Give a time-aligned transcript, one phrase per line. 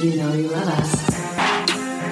[0.00, 2.08] You know you love us.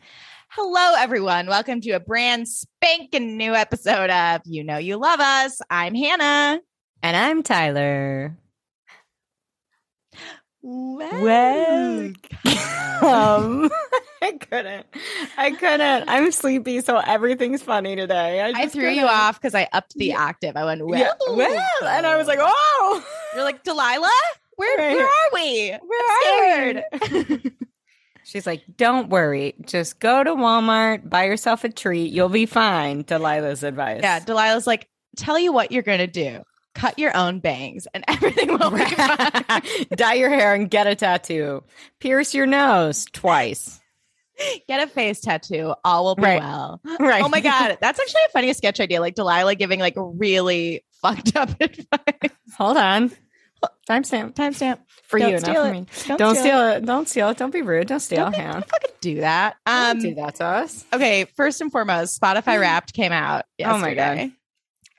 [0.55, 1.46] Hello, everyone.
[1.46, 5.61] Welcome to a brand spanking new episode of You Know You Love Us.
[5.71, 6.61] I'm Hannah.
[7.03, 8.36] And I'm Tyler.
[10.61, 12.12] Well,
[13.03, 13.68] Um,
[14.23, 14.86] I couldn't.
[15.36, 16.09] I couldn't.
[16.09, 18.40] I'm sleepy, so everything's funny today.
[18.40, 19.09] I, I threw you couldn't.
[19.09, 20.57] off because I upped the octave.
[20.57, 24.09] I went, well, Yeah, well, and I was like, oh, You're like, Delilah?
[24.57, 24.96] Where, Right.
[24.96, 25.79] where are we?
[25.81, 27.53] where I'm scared.
[28.32, 29.54] She's like, don't worry.
[29.67, 32.11] Just go to Walmart, buy yourself a treat.
[32.12, 33.05] You'll be fine.
[33.05, 34.00] Delilah's advice.
[34.03, 36.41] Yeah, Delilah's like, tell you what you're going to do.
[36.75, 39.45] Cut your own bangs and everything will be fine.
[39.95, 41.62] Dye your hair and get a tattoo.
[42.01, 43.79] Pierce your nose twice.
[44.67, 45.75] Get a face tattoo.
[45.84, 46.41] All will be Right.
[46.41, 46.81] well.
[46.99, 47.23] Right.
[47.23, 49.01] Oh my god, that's actually a funny sketch idea.
[49.01, 52.33] Like Delilah giving like really fucked up advice.
[52.56, 53.12] Hold on.
[53.89, 54.78] Timestamp Timestamp
[55.13, 55.87] for Don't you, not for me.
[56.07, 56.85] Don't Don't steal steal it.
[56.87, 57.37] Don't steal it.
[57.37, 57.87] Don't be rude.
[57.87, 58.25] Don't steal.
[58.25, 58.63] Don't be- Hannah.
[58.63, 59.57] fucking do that.
[59.67, 60.85] Um, do that to us.
[60.93, 61.27] Okay.
[61.37, 63.45] First and foremost, Spotify Wrapped came out.
[63.63, 64.33] Oh my God.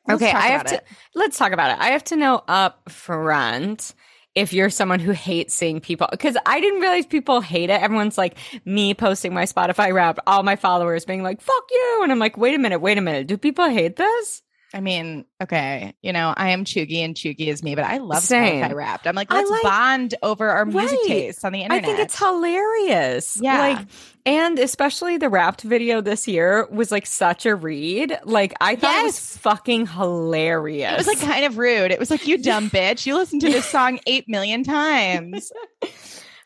[0.07, 0.75] Let's okay, I have to.
[0.75, 0.85] it.
[1.15, 1.81] Let's talk about it.
[1.81, 3.95] I have to know up front
[4.35, 7.81] if you're someone who hates seeing people because I didn't realize people hate it.
[7.81, 12.11] Everyone's like me posting my Spotify rap, all my followers being like "fuck you," and
[12.11, 13.27] I'm like, wait a minute, wait a minute.
[13.27, 14.41] Do people hate this?
[14.73, 18.23] I mean, okay, you know, I am Chugi and Chugi is me, but I love
[18.23, 18.63] Same.
[18.63, 19.05] Spotify Wrapped.
[19.07, 21.07] I'm like, let's like- bond over our music Right.
[21.07, 21.83] tastes on the internet.
[21.83, 23.37] I think it's hilarious.
[23.39, 23.59] Yeah.
[23.59, 23.87] Like,
[24.25, 28.17] and especially the wrapped video this year was like such a read.
[28.23, 30.93] Like, I thought it was fucking hilarious.
[30.93, 31.91] It was like kind of rude.
[31.91, 33.05] It was like, you dumb bitch.
[33.05, 35.51] You listened to this song eight million times.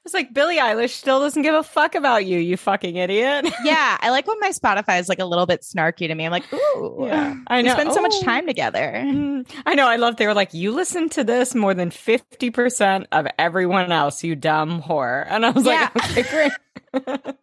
[0.07, 3.45] It's like Billie Eilish still doesn't give a fuck about you, you fucking idiot.
[3.65, 6.23] yeah, I like when my Spotify is like a little bit snarky to me.
[6.25, 7.73] I'm like, ooh, Yeah, I we know.
[7.73, 8.23] spend so much Oh.
[8.23, 8.93] time together.
[8.95, 9.85] Mm, I know.
[9.85, 10.15] I love.
[10.15, 14.33] They were like, "You listen to this more than fifty percent of everyone else, you
[14.37, 15.89] dumb whore." And I was Yeah.
[15.93, 16.51] like, "Okay, great."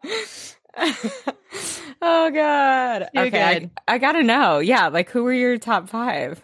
[2.01, 3.09] oh god.
[3.15, 3.43] Too okay.
[3.89, 4.61] I, I gotta know.
[4.61, 6.41] Yeah, like who were your top five?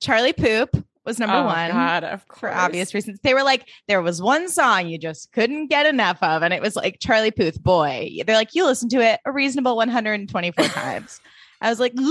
[0.00, 1.70] Charlie Poop was number oh, one.
[1.70, 2.40] God, of course.
[2.40, 6.22] For obvious reasons, they were like, there was one song you just couldn't get enough
[6.22, 8.10] of, and it was like Charlie Puth, boy.
[8.26, 11.20] They're like, you listen to it a reasonable 124 times.
[11.60, 11.94] I was like,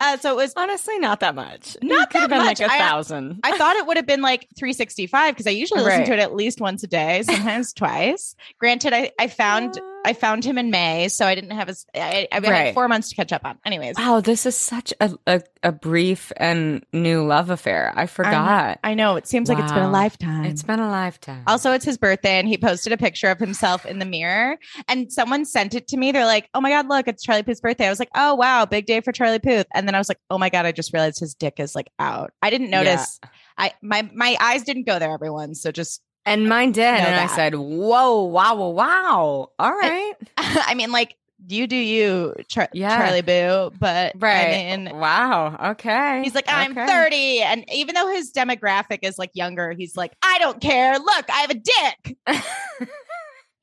[0.00, 1.76] uh, so it was Honestly, not that much.
[1.82, 2.60] Not it could have that been much.
[2.60, 3.40] like a I- thousand.
[3.42, 6.34] I thought it would have been like 365 because I usually listen to it at
[6.34, 8.34] least once a day, sometimes twice.
[8.58, 11.84] Granted, I, I found I found him in May, so I didn't have his.
[11.94, 12.72] I, I've got Right.
[12.74, 13.58] four months to catch up on.
[13.66, 17.92] Anyways, Wow, this is such a, a, a brief and new love affair.
[17.96, 18.78] I forgot.
[18.84, 20.44] I know it seems like it's been a lifetime.
[20.44, 21.42] It's been a lifetime.
[21.46, 24.56] Also, it's his birthday, and he posted a picture of himself in the mirror.
[24.88, 26.12] And someone sent it to me.
[26.12, 28.64] They're like, "Oh my god, look, it's Charlie Puth's birthday." I was like, "Oh wow,
[28.64, 30.92] big day for Charlie Puth." And then I was like, "Oh my god, I just
[30.92, 33.18] realized his dick is like out." I didn't notice.
[33.58, 35.54] I my my eyes didn't go there, everyone.
[35.54, 36.84] So just, And mine did.
[36.84, 39.50] And I said, whoa, wow, wow, wow.
[39.58, 40.12] All right.
[40.36, 41.16] I mean, like
[41.48, 42.98] you do you, Char- Yeah.
[42.98, 43.70] Charlie Boo.
[43.78, 44.72] But right.
[44.72, 45.70] I mean, wow.
[45.72, 46.22] Okay.
[46.24, 46.86] He's like, I'm Okay.
[46.86, 47.40] 30.
[47.42, 50.98] And even though his demographic is like younger, he's like, I don't care.
[50.98, 52.16] Look, I have a dick.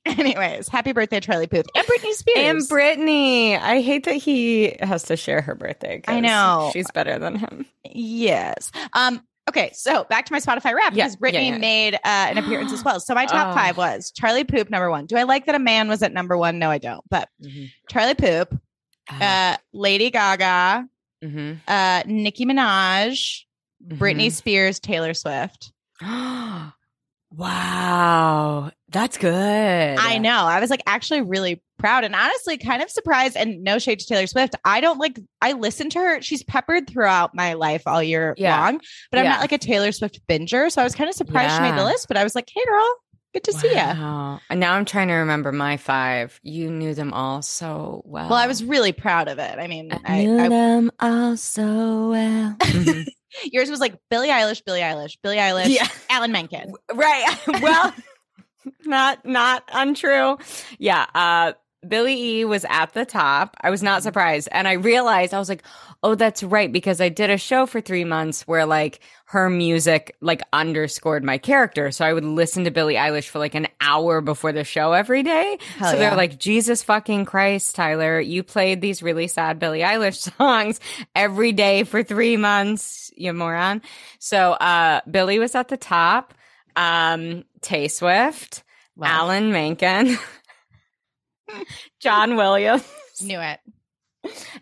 [0.05, 1.65] Anyways, happy birthday, Charlie Puth.
[1.75, 2.37] And Britney Spears.
[2.37, 3.55] And Brittany.
[3.55, 6.01] I hate that he has to share her birthday.
[6.07, 6.69] I know.
[6.73, 7.65] She's better than him.
[7.85, 8.69] Yes.
[8.91, 11.57] Um, okay, so back to my Spotify rap Yeah, because Brittany yeah, yeah.
[11.59, 12.99] made uh, an appearance as well.
[12.99, 13.53] So my top Oh.
[13.55, 15.05] five was Charlie Poop, number one.
[15.05, 16.59] Do I like that a man was at number one?
[16.59, 17.03] No, I don't.
[17.09, 17.29] But
[17.89, 18.59] Charlie Poop,
[19.09, 20.87] uh, Lady Gaga,
[21.23, 21.59] Mhm.
[21.67, 23.41] uh, Nicki Minaj,
[23.85, 24.31] Britney Mhm.
[24.31, 25.71] Spears, Taylor Swift.
[27.35, 28.71] wow.
[28.89, 29.97] That's good.
[29.97, 30.45] I know.
[30.45, 33.35] I was like actually really proud and honestly kind of surprised.
[33.35, 34.55] And no shade to Taylor Swift.
[34.63, 36.21] I don't like, I listen to her.
[36.21, 38.59] She's peppered throughout my life all year Yeah.
[38.59, 38.79] long,
[39.11, 39.31] but I'm Yeah.
[39.31, 40.71] not like a Taylor Swift binger.
[40.71, 42.63] So I was kind of surprised she made the list, but I was like, hey,
[42.65, 42.95] girl,
[43.33, 43.75] good to see you.
[44.49, 46.39] And now I'm trying to remember my five.
[46.43, 48.29] You knew them all so well.
[48.29, 49.57] Well, I was really proud of it.
[49.59, 52.55] I mean, I knew I, them all so well.
[52.59, 53.07] Mhm.
[53.45, 55.87] Yours was like Billie Eilish, Billie Eilish, Billie Eilish, Yeah.
[56.09, 56.73] Alan Menken.
[56.93, 57.35] right.
[57.61, 57.93] well,
[58.85, 60.37] not not untrue.
[60.79, 61.05] Yeah.
[61.13, 61.53] Uh
[61.87, 63.57] Billie E was at the top.
[63.59, 64.47] I was not surprised.
[64.51, 65.63] And I realized I was like,
[66.01, 66.71] oh, that's right.
[66.71, 71.37] Because I did a show for three months where like her music like underscored my
[71.37, 71.91] character.
[71.91, 75.23] So I would listen to Billie Eilish for like an hour before the show every
[75.23, 75.57] day.
[75.77, 76.09] Hell so yeah.
[76.09, 80.79] they're like, Jesus fucking Christ, Tyler, you played these really sad Billie Eilish songs
[81.15, 83.81] every day for three months, you moron.
[84.19, 86.33] So uh Billie was at the top.
[86.75, 88.63] Um Tay Swift,
[88.95, 89.07] Wow.
[89.07, 90.17] Alan Menken,
[91.99, 92.83] John Williams,
[93.21, 93.59] Knew it.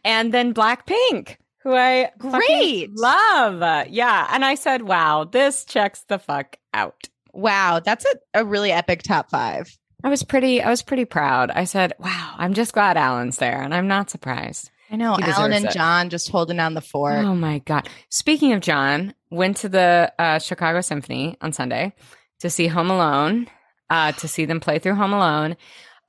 [0.03, 2.89] and then Blackpink, who I Great.
[2.97, 3.87] love.
[3.89, 8.71] Yeah, and I said, "Wow, this checks the fuck out." Wow, that's a, a really
[8.71, 9.77] epic top five.
[10.03, 10.61] I was pretty.
[10.61, 11.51] I was pretty proud.
[11.51, 14.69] I said, "Wow, I'm just glad Alan's there," and I'm not surprised.
[14.91, 15.17] I know.
[15.21, 15.71] Alan and it.
[15.71, 17.15] John just holding down the fort.
[17.25, 17.87] Oh my god!
[18.09, 21.93] Speaking of John, went to the uh, Chicago Symphony on Sunday
[22.41, 23.47] to see Home Alone.
[23.89, 25.57] Uh, to see them play through Home Alone.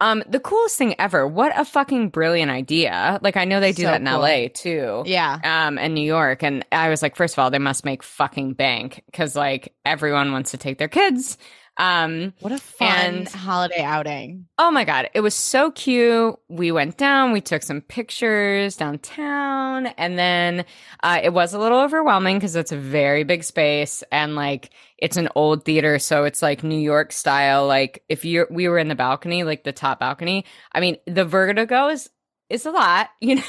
[0.00, 1.26] Um, the coolest thing ever.
[1.28, 3.20] What a fucking brilliant idea!
[3.22, 4.14] Like I know they do So that in cool.
[4.16, 4.48] L.A.
[4.48, 5.02] too.
[5.06, 5.38] Yeah.
[5.44, 6.42] um, and New York.
[6.42, 10.32] And I was like, first of all, they must make fucking bank because like everyone
[10.32, 11.38] wants to take their kids.
[11.78, 14.46] Um, What a fun And- holiday outing.
[14.58, 16.36] oh my God, it was so cute.
[16.48, 20.64] We went down, we took some pictures downtown, and then
[21.02, 25.16] uh, it was a little overwhelming because it's a very big space and like it's
[25.16, 25.98] an old theater.
[25.98, 27.66] So it's like New York style.
[27.66, 31.24] Like if you we were in the balcony, like the top balcony, I mean, the
[31.24, 32.10] vertigo is,
[32.50, 33.42] is a lot, you know.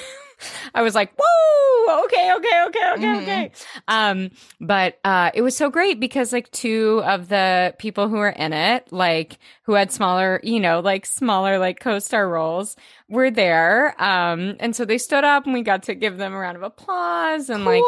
[0.73, 3.21] I was like, whoa, okay, okay, okay, okay, Mhm.
[3.21, 3.51] okay.
[3.87, 4.29] Um,
[4.61, 8.53] but uh it was so great because like two of the people who were in
[8.53, 12.75] it, like who had smaller, you know, like smaller like co-star roles
[13.09, 13.95] were there.
[14.01, 16.63] Um, and so they stood up and we got to give them a round of
[16.63, 17.83] applause and like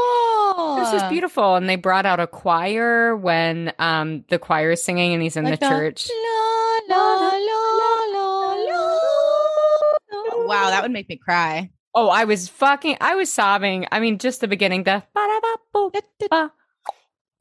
[0.78, 1.56] this was beautiful.
[1.56, 5.46] And they brought out a choir when um the choir is singing and he's in
[5.46, 6.10] Like the, the church.
[6.90, 10.46] La, la, la, la, la.
[10.48, 11.70] Wow, that would make me cry.
[11.96, 13.88] Oh, I was fucking I was sobbing.
[13.92, 16.52] I mean, just the beginning, the ba-da-ba-boop, ba,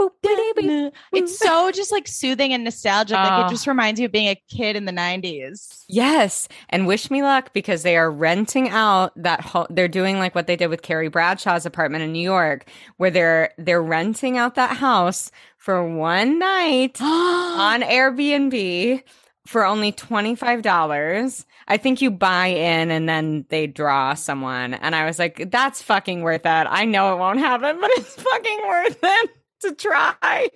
[0.00, 0.90] boop, biddy-bee.
[1.12, 3.16] It's so just like soothing and nostalgic.
[3.16, 3.48] Like it ah.
[3.48, 5.84] just reminds you of being a kid in the 90s.
[5.88, 10.36] Yes, and wish me luck because they are renting out that ho- they're doing like
[10.36, 14.54] what they did with Carrie Bradshaw's apartment in New York where they're they're renting out
[14.54, 19.02] that house for one night on Airbnb
[19.46, 21.44] for only $25.
[21.69, 25.82] I think you buy in and then they draw someone and I was like that's
[25.82, 26.66] fucking worth it.
[26.70, 29.31] I know it won't happen, but it's fucking worth it
[29.61, 30.49] to try.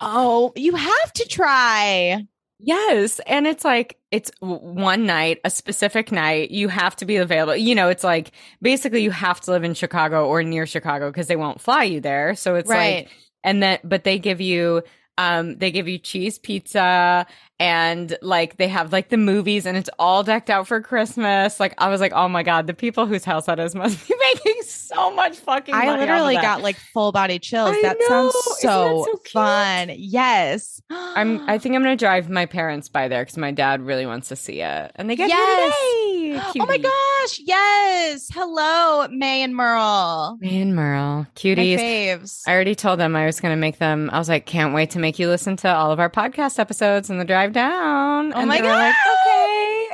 [0.00, 2.26] oh, you have to try.
[2.62, 3.20] Yes.
[3.26, 6.50] And it's like, it's one night, a specific night.
[6.50, 7.56] You have to be available.
[7.56, 11.26] You know, it's like basically you have to live in Chicago or near Chicago because
[11.26, 12.34] they won't fly you there.
[12.34, 13.04] So it's Right.
[13.06, 13.08] like,
[13.42, 14.82] and then, but they give you,
[15.16, 17.26] um, they give you cheese pizza
[17.60, 21.60] and like they have like the movies and it's all decked out for Christmas.
[21.60, 24.14] Like I was like, oh my God, the people whose house that is must be
[24.34, 27.70] making so much fucking I literally got like full body chills.
[27.76, 28.06] I that know.
[28.08, 29.90] sounds Isn't that so, so fun.
[29.94, 30.80] Yes.
[30.90, 31.48] I'm.
[31.48, 34.36] I think I'm gonna drive my parents by there because my dad really wants to
[34.36, 35.38] see it, and they get Yes.
[35.38, 36.00] here today.
[36.60, 37.40] Oh my gosh.
[37.42, 38.28] Yes.
[38.32, 40.38] Hello, May and Merle.
[40.40, 41.78] May and Merle, My cuties.
[41.78, 42.42] faves.
[42.46, 44.08] I already told them I was gonna make them.
[44.12, 47.10] I was like, can't wait to make you listen to all of our podcast episodes
[47.10, 48.32] in the drive down.
[48.32, 49.88] Oh and my they were like, okay.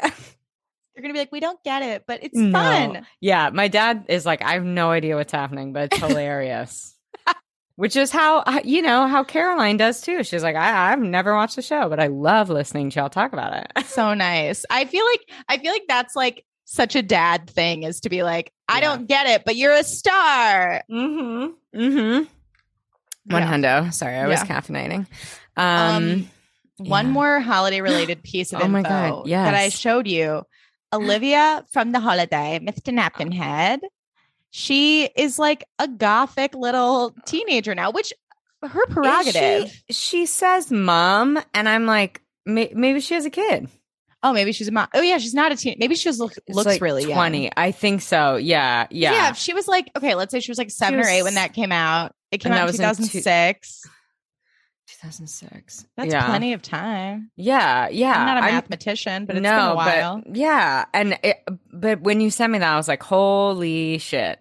[0.95, 2.53] You're going to be like, we don't get it, but it's No.
[2.53, 3.07] fun.
[3.21, 6.95] Yeah, my dad is like, I have no idea what's happening, but it's hilarious.
[7.77, 10.25] Which is how you know how Caroline does too.
[10.25, 13.35] She's like, I, I've never watched the show, but I love listening to y'all talk
[13.35, 13.85] about it.
[13.87, 14.65] So nice.
[14.71, 18.23] I feel like, I feel like that's like such a dad thing is to be
[18.23, 18.81] like, I Yeah.
[18.89, 20.83] don't get it, but you're a star.
[20.91, 21.79] Mm-hmm.
[21.79, 22.25] Mm-hmm.
[23.33, 23.53] One Yeah.
[23.53, 23.93] hundo.
[23.93, 24.47] Sorry, I was Yeah.
[24.61, 25.07] caffeinating.
[25.59, 26.31] Um,
[26.79, 27.13] One yeah.
[27.13, 30.43] more holiday related piece of Oh info my God, that I showed you.
[30.93, 32.93] Olivia from the holiday, Mr.
[32.93, 33.37] Napkin oh.
[33.37, 33.81] Head.
[34.51, 38.13] She is like a gothic little teenager now, which
[38.63, 39.71] her prerogative.
[39.91, 43.69] She, she says mom, and I'm like, may, maybe she has a kid.
[44.23, 44.89] Oh, maybe she's a mom.
[44.95, 45.77] Oh, yeah, she's not a teen.
[45.79, 47.13] Maybe she was look, looks like really young.
[47.13, 47.51] 20.
[47.57, 48.37] I think so.
[48.37, 48.87] Yeah.
[48.91, 49.13] Yeah.
[49.13, 51.35] Yeah, she was like, okay, let's say she was like seven was- or eight when
[51.35, 52.13] that came out.
[52.33, 53.21] It came out in was in two-
[55.01, 55.47] 2006.
[55.47, 55.87] 2006.
[55.97, 56.27] That's yeah.
[56.27, 57.31] plenty of time.
[57.37, 57.89] Yeah.
[57.89, 58.13] Yeah.
[58.13, 60.23] I'm not a I'm- mathematician, but it's no, been a while.
[60.25, 60.85] but yeah.
[60.93, 64.41] And it, but when you sent me that, I was like, holy shit.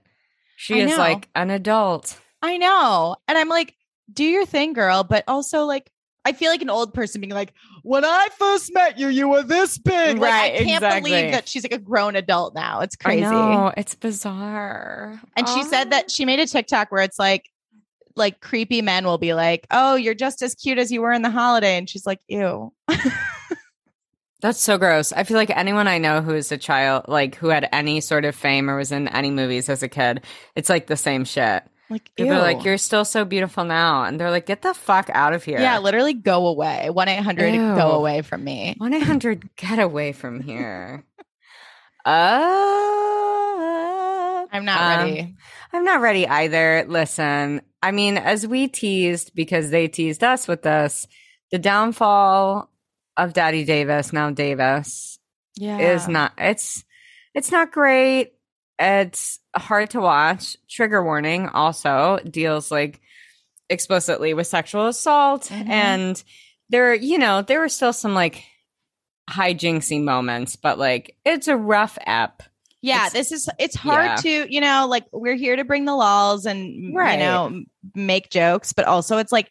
[0.58, 0.98] She I is know.
[0.98, 2.20] like an adult.
[2.42, 3.16] I know.
[3.28, 3.76] And I'm like,
[4.12, 5.04] do your thing, girl.
[5.04, 5.92] But also, like,
[6.24, 9.44] I feel like an old person being like, when I first met you, you were
[9.44, 10.18] this big.
[10.18, 11.12] Like, I can't exactly.
[11.12, 12.80] believe that she's like a grown adult now.
[12.80, 13.26] It's crazy.
[13.26, 13.74] I know.
[13.78, 15.22] It's bizarre.
[15.36, 17.50] And she said that she made a TikTok where it's like,
[18.16, 21.22] like creepy men will be like, "Oh, you're just as cute as you were in
[21.22, 22.72] the holiday," and she's like, "Ew."
[24.42, 25.12] That's so gross.
[25.12, 28.26] I feel like anyone I know who is a child, like who had any sort
[28.26, 30.24] of fame or was in any movies as a kid,
[30.56, 31.64] it's like the same shit.
[31.90, 35.10] Like, People are like, "You're still so beautiful now," and they're like, "Get the fuck
[35.14, 36.90] out of here!" yeah, literally go away.
[36.90, 38.76] One eight hundred go away from me.
[38.78, 41.04] one eight hundred, get away from here.
[42.04, 43.45] Uh,
[44.56, 45.36] I'm not um, ready.
[45.74, 46.86] I'm not ready either.
[46.88, 51.08] Listen, I mean, as we teased because they teased us with this,
[51.52, 52.70] the downfall
[53.18, 55.20] of Daddy Davis, now Davis,
[55.56, 56.84] Yeah, is not it's
[57.34, 58.34] it's not great.
[58.80, 60.58] It's hard to watch.
[60.70, 63.00] Trigger warning also deals like
[63.70, 65.70] explicitly with sexual assault Mhm.
[65.70, 66.24] and
[66.70, 68.44] there you know, there were still some like
[69.30, 72.44] hijinksy moments, but like it's a rough ep.
[72.86, 74.16] Yeah, It's- this is it's hard yeah.
[74.46, 77.14] to, you know, like we're here to bring the lols and Right.
[77.14, 77.62] you know,
[77.96, 79.50] make jokes, but also it's like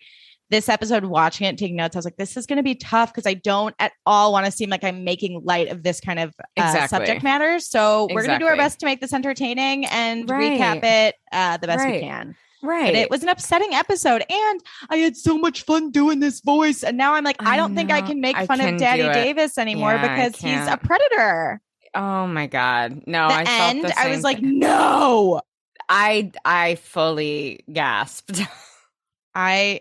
[0.50, 3.12] this episode watching it taking notes I was like this is going to be tough
[3.12, 6.18] because I don't at all want to seem like I'm making light of this kind
[6.20, 6.96] of uh, Exactly.
[6.98, 7.58] subject matter.
[7.58, 10.60] So we're going to do our best to make this entertaining and Right.
[10.60, 12.36] recap it uh, the best we can.
[12.62, 12.86] Right.
[12.92, 14.60] But it was an upsetting episode and
[14.90, 17.74] I had so much fun doing this voice and now I'm like I, I don't
[17.74, 19.02] think I can make I fun of Daddy.
[19.02, 21.60] Davis anymore Yeah, because he's a predator.
[21.94, 23.02] Oh my god.
[23.06, 24.58] No, the I felt end I was like thing.
[24.58, 25.40] no.
[25.88, 28.40] I I fully gasped.
[29.34, 29.80] I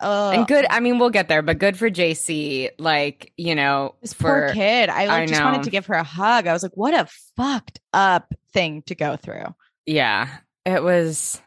[0.00, 0.66] uh and good.
[0.70, 2.70] I mean, we'll get there, but good for JC.
[2.78, 4.88] Like you know, this for poor kid.
[4.88, 5.44] I like I just know.
[5.44, 6.46] wanted to give her a hug.
[6.46, 9.54] I was like, what a fucked up thing to go through.
[9.86, 10.28] yeah,
[10.64, 11.40] it was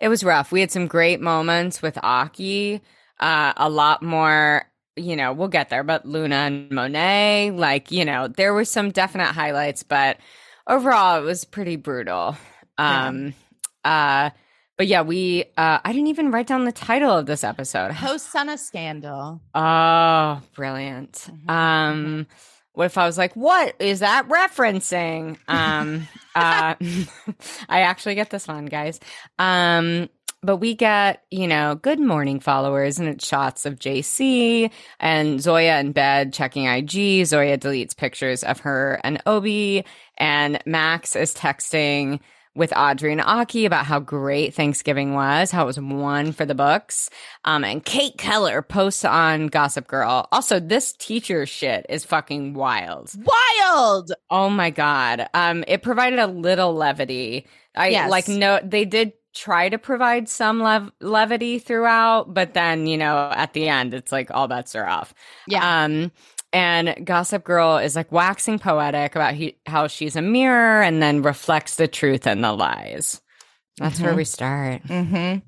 [0.00, 0.52] it was rough.
[0.52, 2.80] We had some great moments with Aki.
[3.18, 4.64] Uh, a lot more.
[5.00, 8.90] You know, we'll get there, but Luna and Monet, like you know, there were some
[8.90, 10.18] definite highlights, but
[10.66, 12.36] overall, it was pretty brutal.
[12.78, 13.06] Yeah.
[13.08, 13.34] Um,
[13.84, 14.30] uh,
[14.76, 15.44] but yeah, we.
[15.56, 17.92] Uh, I didn't even write down the title of this episode.
[17.92, 19.40] Post on a scandal.
[19.54, 21.12] Oh, brilliant.
[21.12, 22.26] Mhm, Um
[22.72, 25.36] what if I was like, what is that referencing?
[25.48, 26.74] Um uh
[27.68, 29.00] I actually get this one, guys.
[29.38, 30.08] Um
[30.42, 35.78] but we get, you know, good morning followers and it's shots of JC and Zoya
[35.80, 37.24] in bed checking IG.
[37.26, 39.84] Zoya deletes pictures of her and Obie
[40.16, 42.20] and Max is texting
[42.56, 46.54] with Audrey and Aki about how great Thanksgiving was, how it was one for the
[46.54, 47.08] books.
[47.44, 50.26] Um, and Kate Keller posts on Gossip Girl.
[50.32, 53.12] Also, this teacher shit is fucking wild.
[53.14, 54.12] Wild.
[54.30, 55.28] Oh my god.
[55.32, 57.46] Um, it provided a little levity.
[57.76, 58.10] I Yes.
[58.10, 63.30] like no, they did try to provide some lev- levity throughout, but then you know
[63.34, 65.14] at the end it's like all bets are off.
[65.46, 65.84] Yeah.
[65.84, 66.10] Um,
[66.52, 71.22] and Gossip Girl is like waxing poetic about he- how she's a mirror and then
[71.22, 73.20] reflects the truth and the lies.
[73.78, 74.16] That's where Mhm.
[74.16, 74.82] we start.
[74.82, 75.38] Mm-hmm.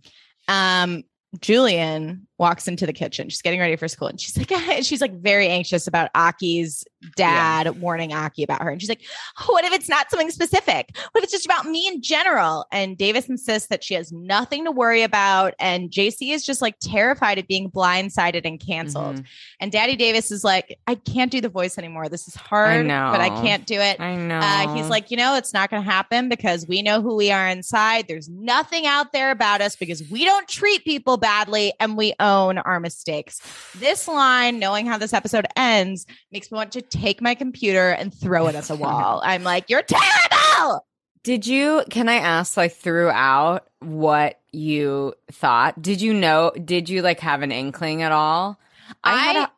[0.49, 1.03] Um,
[1.41, 3.28] Julien walks into the kitchen.
[3.28, 4.50] She's getting ready for school, and she's like,
[4.82, 6.84] she's like very anxious about Aki's
[7.16, 8.70] dad warning Aki about her.
[8.70, 9.02] And she's like,
[9.46, 10.90] "What if it's not something specific?
[11.12, 14.64] What if it's just about me in general?" And Davis insists that she has nothing
[14.64, 19.16] to worry about, and JC is just like terrified of being blindsided and canceled.
[19.20, 19.25] Mhm.
[19.61, 22.08] And Daddy Davis is like, "I can't do the voice anymore.
[22.08, 24.40] This is hard, but I can't do it." I know.
[24.42, 27.30] Uh, he's like, you know, it's not going to happen because we know who we
[27.30, 28.08] are inside.
[28.08, 32.32] There's nothing out there about us because we don't treat people badly and we own
[32.41, 33.41] our mistakes.
[33.77, 38.12] This line, knowing how this episode ends, makes me want to take my computer and
[38.15, 39.21] throw it at the wall.
[39.25, 40.87] I'm like, you're terrible.
[41.25, 45.81] Did you, can I ask, like, throughout what you thought?
[45.81, 48.59] Did you know, did you like have an inkling at all?
[49.05, 49.49] had I- a,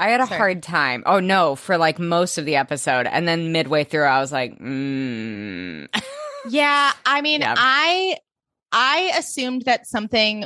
[0.00, 0.38] I had a Sorry.
[0.38, 1.04] hard time.
[1.06, 3.06] Oh no, for like most of the episode.
[3.06, 5.86] And then midway through, I was like, mm.
[6.48, 7.54] Yeah, I mean, Yeah.
[7.56, 8.16] I
[8.72, 10.44] I assumed that something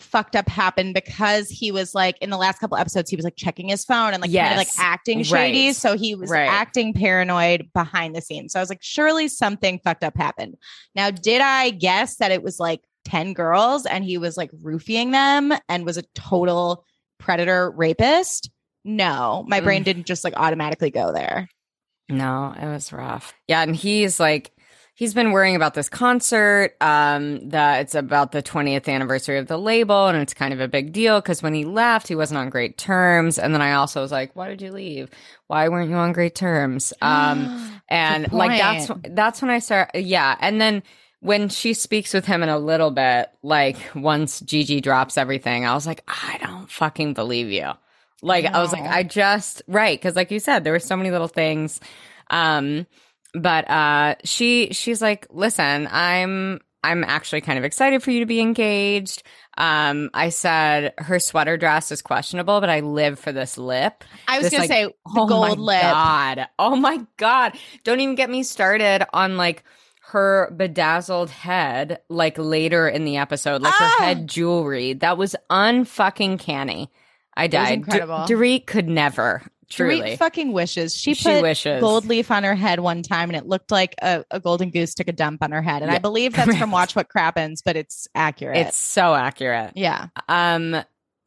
[0.00, 3.36] fucked up happened because he was like in the last couple episodes he was like
[3.36, 5.76] checking his phone and like kind of like acting shady Right.
[5.76, 6.48] so he was Right.
[6.48, 10.56] acting paranoid behind the scenes so i was like surely something fucked up happened
[10.96, 15.12] now did i guess that it was like 10 girls and he was like roofing
[15.12, 16.84] them and was a total
[17.20, 18.50] predator rapist
[18.84, 19.64] no my Mm.
[19.64, 21.48] brain didn't just like automatically go there
[22.08, 23.32] No, it was rough.
[23.48, 24.50] Yeah, and he's like
[24.94, 29.58] he's been worrying about this concert um that it's about the 20th anniversary of the
[29.58, 32.48] label and it's kind of a big deal cuz when he left he wasn't on
[32.48, 35.10] great terms and then I also was like why did you leave?
[35.46, 36.92] Why weren't you on great terms?
[37.02, 40.82] Um and like that's that's when I start yeah, and then
[41.20, 45.72] when she speaks with him in a little bit, like once Gigi drops everything, I
[45.72, 47.70] was like, I don't fucking believe you.
[48.20, 51.10] Like I was like, I just right because like you said, there were so many
[51.10, 51.80] little things.
[52.28, 52.86] Um,
[53.34, 58.26] but uh, she she's like, listen, I'm I'm actually kind of excited for you to
[58.26, 59.22] be engaged.
[59.56, 64.04] Um, I said her sweater dress is questionable, but I live for this lip.
[64.28, 65.82] I was This, gonna like, say the oh gold my lip.
[65.82, 66.46] God.
[66.58, 67.56] Oh my God.
[67.84, 69.64] Don't even get me started on like
[70.08, 73.96] her bedazzled head, like later in the episode, like Ah!
[73.98, 74.92] her head jewelry.
[74.94, 76.90] That was unfucking canny.
[77.36, 77.72] I died.
[77.74, 78.18] incredible.
[78.28, 79.42] Dorit could never.
[79.74, 80.00] Truly.
[80.00, 80.94] Dorit fucking wishes.
[80.94, 81.80] She She put wishes.
[81.80, 84.94] gold leaf on her head one time, and it looked like a, a golden goose
[84.94, 85.82] took a dump on her head.
[85.82, 86.70] And I believe that's from.
[86.74, 88.56] Watch What Crappens, but it's accurate.
[88.58, 89.72] It's so accurate.
[89.74, 90.08] yeah.
[90.28, 90.76] Um,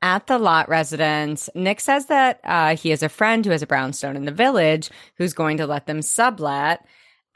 [0.02, 3.68] at the Lott residence, Nick says that uh, he has a friend who has a
[3.68, 6.86] brownstone in the village who's going to let them sublet.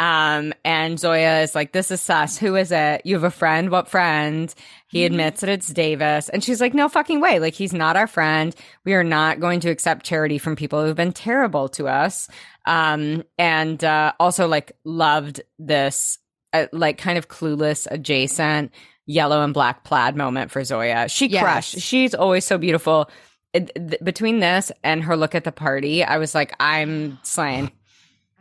[0.02, 2.36] Um, and Zoya is like, "This is sus.
[2.38, 3.04] Who is it?
[3.06, 3.70] You have a friend?
[3.70, 4.52] What friend?"
[4.88, 7.38] He admits that it's Davis, and she's like, "No fucking way!
[7.40, 8.56] Like he's not our friend.
[8.84, 12.28] We are not going to accept charity from people who've been terrible to us."
[12.66, 16.18] Um, and uh, also like loved this,
[16.54, 18.72] uh, like kind of clueless adjacent
[19.06, 21.10] yellow and black plaid moment for Zoya.
[21.10, 21.44] She Yes.
[21.44, 21.80] crushed.
[21.80, 23.10] She's always so beautiful.
[23.54, 27.70] It- th- between this and her look at the party, I was like, I'm slain.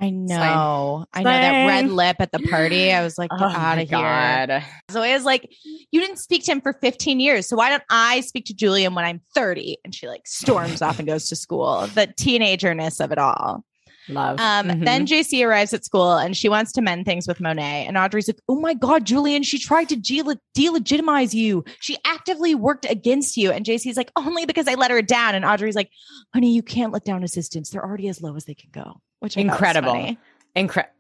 [0.01, 1.05] I know.
[1.13, 2.91] I know that red lip at the party.
[2.93, 3.99] I was like, get Oh out of here.
[3.99, 4.65] God.
[4.91, 5.53] Zoya's like,
[5.91, 7.47] you didn't speak to him for 15 years.
[7.47, 9.79] So why don't I speak to Julien when I'm 30?
[9.85, 11.87] And she like storms off and goes to school.
[11.95, 13.65] The teenagerness of it all.
[14.09, 14.41] Love.
[14.41, 14.85] Um, Mhm.
[14.87, 17.85] Then JC arrives at school and she wants to mend things with Monet.
[17.87, 20.23] And Audrey's like, oh my God, Julien, she tried to de-
[20.57, 21.63] delegitimize you.
[21.81, 23.53] She actively worked against you.
[23.53, 25.35] And JC's like, only because I let her down.
[25.35, 25.91] And Audrey's like,
[26.35, 27.71] honey, you can't let down assistants.
[27.71, 29.01] They're already as low as they can go.
[29.21, 30.17] Which I Incredible.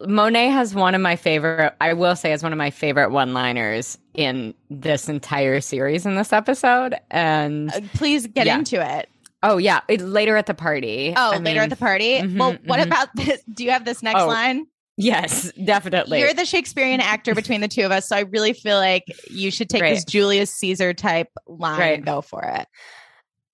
[0.06, 3.34] Monet has one of my favorite, I will say, has one of my favorite one
[3.34, 6.94] liners in this entire series in this episode.
[7.10, 8.58] And Uh, please get Yeah.
[8.58, 9.08] into it.
[9.42, 11.14] oh, yeah, it, later at the party.
[11.16, 12.20] Oh, I later mean, at the party.
[12.20, 12.86] mhm, well, what mhm.
[12.86, 13.42] about this?
[13.52, 14.66] Do you have this next Oh, line?
[14.98, 16.20] Yes, definitely.
[16.20, 19.50] You're the Shakespearean actor between the two of us, so I really feel like you
[19.50, 19.94] should take Right.
[19.94, 21.94] this Julius Caesar type line Right.
[21.96, 22.66] and go for it.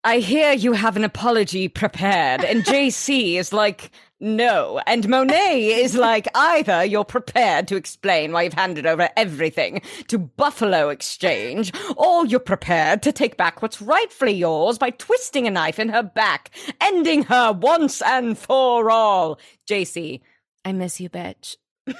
[0.02, 4.80] I hear you have an apology prepared, and JC is like, no.
[4.86, 10.18] And Monet is like, either you're prepared to explain why you've handed over everything to
[10.18, 15.78] Buffalo Exchange, or you're prepared to take back what's rightfully yours by twisting a knife
[15.78, 19.38] in her back, ending her once and for all.
[19.68, 20.20] JC,
[20.64, 21.56] I miss you, bitch.
[21.86, 21.94] Yeah.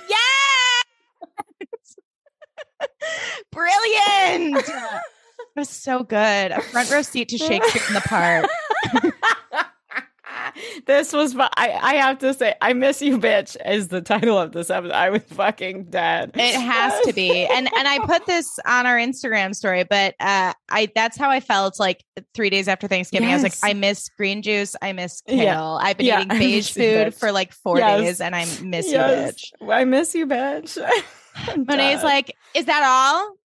[3.52, 4.68] Brilliant.
[5.38, 6.50] It was so good.
[6.50, 8.46] A front row seat to Shakespeare in the Park.
[10.86, 14.38] this was fu- I, I have to say I miss you bitch is the title
[14.38, 14.92] of this episode.
[14.94, 16.32] I was fucking dead.
[16.34, 17.44] It has to be.
[17.46, 21.40] And and I put this on our Instagram story, but uh I that's how I
[21.40, 23.28] felt like three days after Thanksgiving.
[23.28, 25.36] I was like, I miss green juice, I miss kale.
[25.38, 25.62] Yeah.
[25.62, 28.00] I've been Yeah, eating beige food for like four Yes.
[28.00, 29.42] days and I miss Yes.
[29.60, 29.72] you, bitch.
[29.72, 30.76] I miss you, bitch.
[31.66, 33.36] Monet's like, is that all?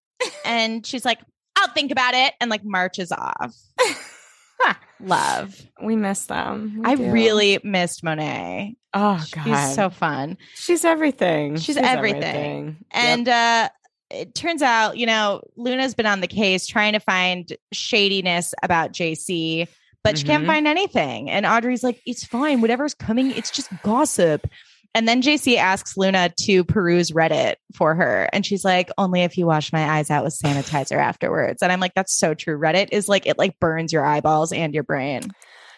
[0.45, 1.19] And she's like,
[1.57, 3.53] I'll think about it, and like marches off.
[4.99, 5.59] Love.
[5.83, 6.81] we miss them.
[6.83, 7.11] We I do.
[7.11, 8.75] really missed Monet.
[8.93, 10.37] oh god, She's so fun.
[10.55, 11.57] she's everything.
[11.57, 12.77] She's everything.
[12.93, 13.03] Yep.
[13.03, 13.69] And uh
[14.11, 18.91] it turns out, you know, Luna's been on the case trying to find shadiness about
[18.91, 19.67] JC,
[20.03, 20.47] but she can't Mhm.
[20.47, 21.29] find anything.
[21.29, 22.59] And Audrey's like, it's fine.
[22.59, 24.47] Whatever's coming, it's just gossip.
[24.93, 28.29] And then JC asks Luna to peruse Reddit for her.
[28.33, 31.61] And she's like, only if you wash my eyes out with sanitizer afterwards.
[31.61, 32.59] And I'm like, that's so true.
[32.59, 35.31] Reddit is like, it like burns your eyeballs and your brain.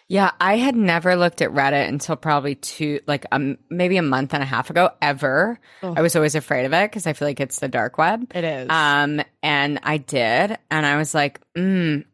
[0.09, 4.33] Yeah, I had never looked at Reddit until probably two, like um, maybe a month
[4.33, 4.89] and a half ago.
[5.01, 5.93] Ever, Ugh.
[5.95, 8.31] I was always afraid of it because I feel like it's the dark web.
[8.35, 8.69] It is.
[8.69, 12.05] Um, and I did, and I was like, mm,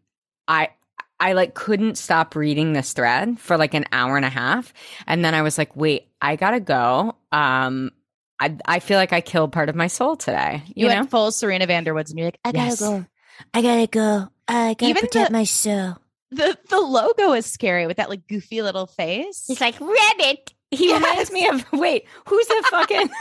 [0.48, 0.70] I.
[1.20, 4.74] I like couldn't stop reading this thread for like an hour and a half.
[5.06, 7.16] And then I was like, wait, I gotta go.
[7.32, 7.92] Um,
[8.40, 10.64] I, I feel like I killed part of my soul today.
[10.68, 10.96] you You, know?
[10.96, 12.80] went full Serena Vanderwoods and you're like, I gotta Yes.
[12.80, 13.06] go.
[13.54, 14.30] I gotta go.
[14.48, 15.98] I gotta Even protect the- my soul.
[16.32, 19.46] The the logo is scary with that like goofy little face.
[19.48, 20.54] He's like, Reddit.
[20.72, 21.02] He Yes.
[21.04, 23.10] reminds me of wait, who's the fucking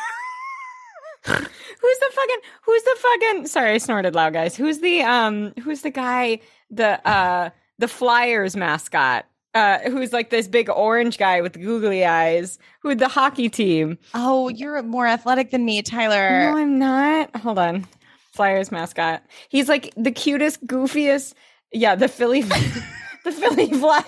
[1.25, 4.57] Who's the fucking who's the fucking sorry, I snorted loud guys.
[4.57, 9.27] Who's the um who's the guy the uh the Flyers mascot?
[9.55, 13.99] Uh who's like this big orange guy with googly eyes, who the hockey team.
[14.15, 16.53] Oh, you're more athletic than me, Tyler.
[16.53, 17.35] No, I'm not.
[17.37, 17.87] Hold on.
[18.35, 19.23] Flyers mascot.
[19.49, 21.35] He's like the cutest, goofiest
[21.73, 22.43] yeah, the Philly
[23.25, 24.05] the Philly Flyers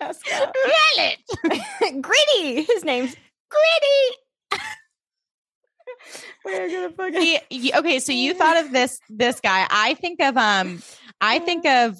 [0.00, 0.54] mascot.
[2.00, 2.62] Gritty.
[2.62, 3.14] His name's
[3.50, 4.60] Gritty.
[6.44, 9.66] We're gonna fucking okay, so you thought of this this guy.
[9.70, 10.82] I think of um
[11.20, 11.98] I think of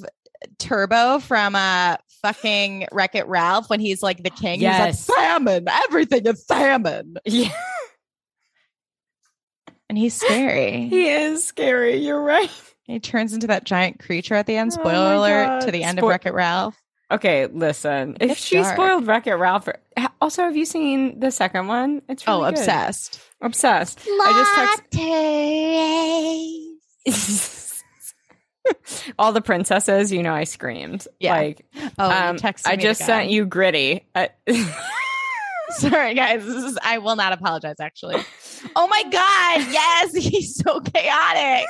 [0.59, 4.61] Turbo from uh fucking Wreck It Ralph when he's like the king.
[4.61, 5.07] Yes.
[5.07, 5.66] He's like salmon.
[5.68, 7.16] Everything is salmon.
[7.24, 7.52] yeah.
[9.88, 10.88] And he's scary.
[10.88, 11.96] He is scary.
[11.96, 12.50] You're right.
[12.85, 14.72] he turns into that giant creature at the end.
[14.72, 16.80] Oh Spoiler my alert to the end Spo- of Wreck It Ralph.
[17.11, 18.16] Okay, listen.
[18.18, 18.74] If she dark.
[18.74, 22.00] spoiled Wreck It Ralph, ha- also have you seen the second one?
[22.09, 22.59] It's really oh, good.
[22.59, 23.20] obsessed.
[23.42, 24.00] obsessed.
[24.09, 24.90] I just
[27.07, 27.63] text
[29.18, 30.12] all the princesses.
[30.12, 31.07] You know, I screamed.
[31.20, 31.37] Yeah.
[31.37, 31.66] like
[31.98, 34.07] Oh, um, I just sent you gritty.
[34.14, 34.31] I-
[35.70, 36.44] Sorry, guys.
[36.44, 36.79] This is.
[36.83, 37.77] I will not apologize.
[37.81, 38.16] Actually.
[38.77, 39.72] Oh my god!
[39.72, 41.66] Yes, he's so chaotic.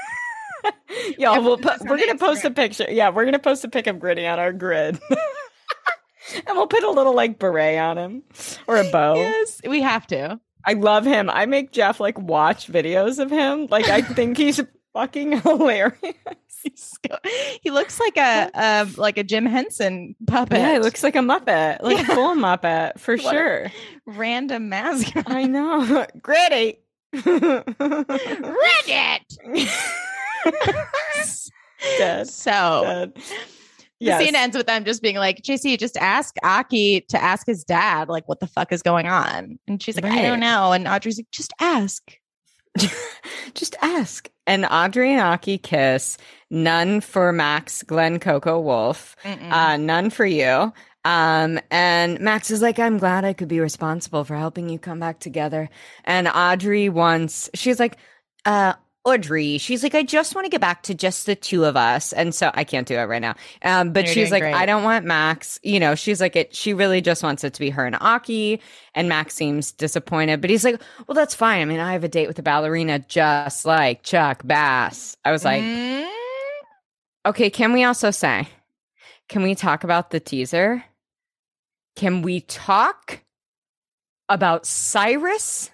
[1.18, 2.86] Y'all, we'll put put, this on we're gonna post a picture.
[2.88, 6.90] Yeah, we're gonna post a pic of Gritty on our grid, and we'll put a
[6.90, 8.22] little like beret on him
[8.66, 9.14] or a bow.
[9.14, 10.40] Yes, we have to.
[10.66, 11.28] I love him.
[11.30, 13.66] I make Jeff like watch videos of him.
[13.70, 14.60] Like I think he's
[14.92, 16.14] fucking hilarious.
[17.62, 20.58] He looks like a um, like a Jim Henson puppet.
[20.58, 22.14] Yeah, he looks like a Muppet, like Yeah.
[22.14, 23.66] full Muppet for What sure.
[24.06, 25.24] random mascot.
[25.26, 26.78] I know, Gritty.
[27.14, 29.20] Reddit.
[31.98, 32.28] Dead.
[32.28, 33.14] So Dead.
[33.14, 33.22] the
[34.00, 34.22] Yes.
[34.24, 38.08] scene ends with them just being like, JC, just ask Aki to ask his dad,
[38.08, 39.58] like, what the fuck is going on?
[39.68, 40.72] And she's like, I don't know.
[40.72, 42.02] And Audrey's like, just ask.
[43.54, 44.28] Just ask.
[44.46, 46.18] And Audrey and Aki kiss.
[46.50, 49.16] None for Max, Glenn, Coco, Wolf.
[49.52, 50.72] Uh, none for you.
[51.04, 55.00] Um, and Max is like, I'm glad I could be responsible for helping you come
[55.00, 55.68] back together.
[56.04, 57.96] And Audrey wants, she's like,
[58.44, 61.76] uh, Audrey, she's like, I just want to get back to just the two of
[61.76, 62.12] us.
[62.14, 63.34] And so I can't do it right now.
[63.62, 64.54] Um, but You're she's like, great.
[64.54, 67.60] I don't want Max, you know, she's like, it, she really just wants it to
[67.60, 68.60] be her and Aki.
[68.94, 71.60] And Max seems disappointed, but he's like, well, that's fine.
[71.60, 75.16] I mean, I have a date with a ballerina just like Chuck Bass.
[75.24, 76.08] I was like, Mm.
[77.26, 78.48] Okay, can we also say,
[79.28, 80.84] can we talk about the teaser?
[81.96, 83.20] Can we talk
[84.28, 85.70] about Cyrus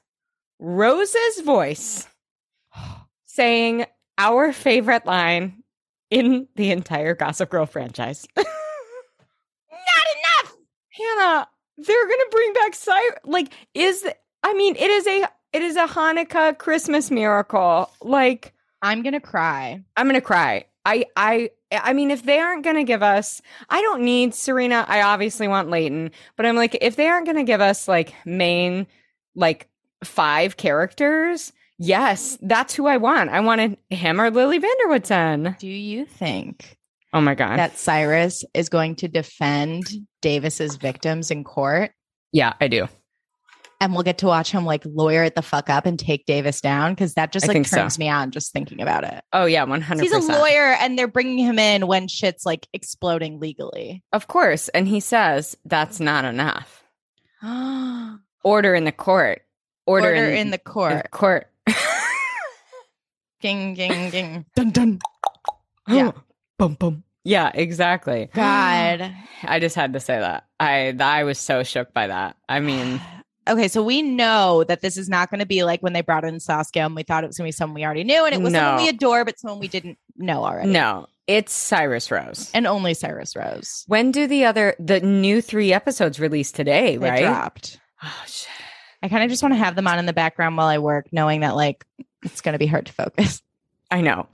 [0.59, 2.07] Rose's voice
[3.41, 3.87] saying
[4.19, 5.63] our favorite line
[6.11, 8.29] in the entire Gossip Girl franchise?
[8.37, 10.57] not enough.
[10.91, 11.49] Hannah,
[11.79, 13.19] they're gonna bring back Cyrus.
[13.25, 14.07] Like, is
[14.43, 17.91] I mean, it is a it is a Hanukkah Christmas miracle.
[18.03, 19.83] Like, I'm gonna cry.
[19.97, 20.67] I'm gonna cry.
[20.85, 24.85] I I I mean, if they aren't gonna give us, I don't need Serena.
[24.87, 28.87] I obviously want Leighton, but I'm like, if they aren't gonna give us like main
[29.35, 29.67] like
[30.05, 33.31] five characters, yes, that's who I want.
[33.31, 35.57] I wanted him or Lily van der Woodsen.
[35.59, 36.77] Do you think
[37.13, 39.91] Oh my god, that Cyrus is going to defend
[40.23, 41.91] Davis's victims in court?
[42.33, 42.87] yeah, I do.
[43.83, 46.61] And we'll get to watch him like lawyer it the fuck up and take Davis
[46.61, 47.79] down because that just like think so.
[47.79, 49.25] turns me on just thinking about it.
[49.33, 50.03] Oh yeah, one hundred.
[50.03, 54.05] He's a lawyer and they're bringing him in when shit's like exploding legally.
[54.13, 56.85] of course, and he says that's not enough.
[58.45, 59.43] Order in the court.
[59.87, 61.11] Order, Order in, in the court.
[61.11, 61.50] court.
[63.41, 64.45] Ging, ging, ging.
[64.57, 64.99] Dun, dun.
[65.89, 65.95] Yeah.
[65.95, 66.13] yeah.
[66.59, 67.05] Boom, boom.
[67.25, 68.29] Yeah, exactly.
[68.33, 69.13] God.
[69.45, 70.45] I just had to say that.
[70.59, 72.37] I I was so shook by that.
[72.49, 73.01] I mean,
[73.49, 76.25] Okay, so we know that this is not going to be like when they brought
[76.25, 78.35] in Saskia and we thought it was going to be someone we already knew and
[78.35, 78.83] it was someone No.
[78.83, 80.71] we adore, but someone we didn't know already.
[80.71, 82.51] no, it's Cyrus Rose.
[82.55, 83.85] And only Cyrus Rose.
[83.89, 86.97] When do the other the new three episodes release today?
[86.97, 87.23] They right?
[87.23, 87.81] dropped.
[88.05, 88.49] Oh shit.
[89.03, 91.07] I kind of just want to have them on in the background while I work,
[91.13, 91.85] knowing that like
[92.23, 93.43] it's going to be hard to focus.
[93.91, 94.27] I know.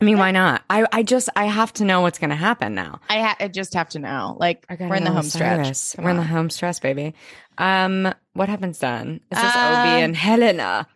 [0.00, 0.62] I mean, why not?
[0.68, 3.00] I I just I have to know what's going to happen now.
[3.08, 4.36] I, ha- I just have to know.
[4.38, 5.96] Like we're in the home stretch.
[5.98, 7.14] We're in the home stretch, baby.
[7.58, 9.20] Um, what happens then?
[9.30, 10.86] Is this Uh, Obie and Helena?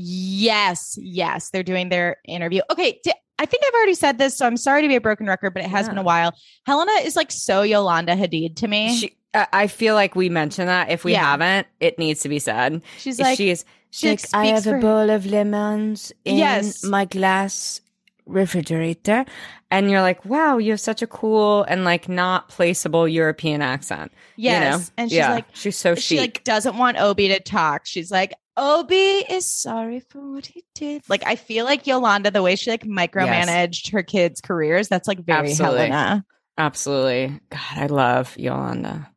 [0.00, 2.60] Yes, yes, they're doing their interview.
[2.70, 5.26] Okay, di- I think I've already said this, so I'm sorry to be a broken
[5.26, 5.92] record, but it has Yeah.
[5.92, 6.32] been a while.
[6.66, 8.94] Helena is like so Yolanda Hadid to me.
[8.96, 9.16] She,
[9.52, 10.90] I feel like we mentioned that.
[10.90, 11.24] If we Yeah.
[11.24, 12.82] haven't, it needs to be said.
[12.98, 13.64] she's like, she is.
[13.90, 16.82] she like, I have a bowl of lemons in Yes.
[16.84, 17.80] my glass
[18.26, 19.24] refrigerator.
[19.70, 24.12] and you're like, wow, you have such a cool and like not placeable European accent.
[24.36, 24.84] yes, you know?
[24.96, 26.20] and she's Yeah, like, she's so she chic.
[26.20, 27.82] like doesn't want Obie to talk.
[27.84, 28.94] She's like, Obie
[29.28, 31.02] is sorry for what he did.
[31.08, 35.18] Like, I feel like Yolanda, the way she like micromanaged her kids' careers, that's like
[35.20, 35.78] very Absolutely.
[35.88, 36.24] Helena.
[36.58, 37.40] Absolutely.
[37.50, 39.10] God, I love Yolanda.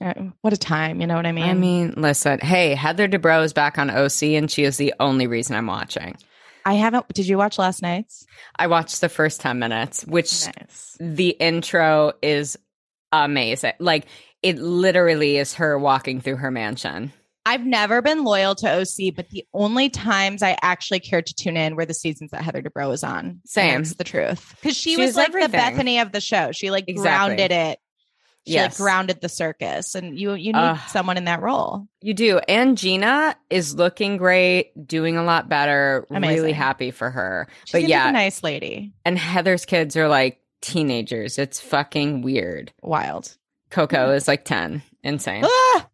[0.00, 1.44] Uh, What a time, you know what I mean?
[1.44, 5.26] I mean, listen, hey, Heather Dubrow is back on OC, and she is the only
[5.26, 6.16] reason I'm watching.
[6.64, 7.08] I haven't.
[7.14, 8.26] Did you watch last night's?
[8.58, 10.96] I watched the first 10 minutes, which Nice.
[11.00, 12.56] the intro is
[13.10, 13.72] amazing.
[13.78, 14.06] Like,
[14.42, 17.12] it literally is her walking through her mansion.
[17.46, 21.56] I've never been loyal to OC, but the only times I actually cared to tune
[21.56, 23.40] in were the seasons that Heather Dubrow was on.
[23.46, 23.78] Same.
[23.82, 24.54] That's the truth.
[24.60, 25.52] Because she She's was like everything.
[25.52, 26.52] the Bethany of the show.
[26.52, 27.36] She like Exactly.
[27.36, 27.78] grounded it.
[28.48, 28.72] She Yes.
[28.80, 30.78] like grounded the circus, and you you need Ugh.
[30.88, 31.86] someone in that role.
[32.00, 32.38] You do.
[32.48, 36.06] And Gina is looking great, doing a lot better.
[36.10, 36.36] Amazing.
[36.36, 37.46] Really happy for her.
[37.66, 38.92] She but yeah, a nice lady.
[39.04, 41.38] and Heather's kids are like teenagers.
[41.38, 42.72] It's fucking weird.
[42.82, 43.36] Wild.
[43.70, 44.82] Coco is like 10.
[45.02, 45.44] Insane.
[45.46, 45.88] Ah!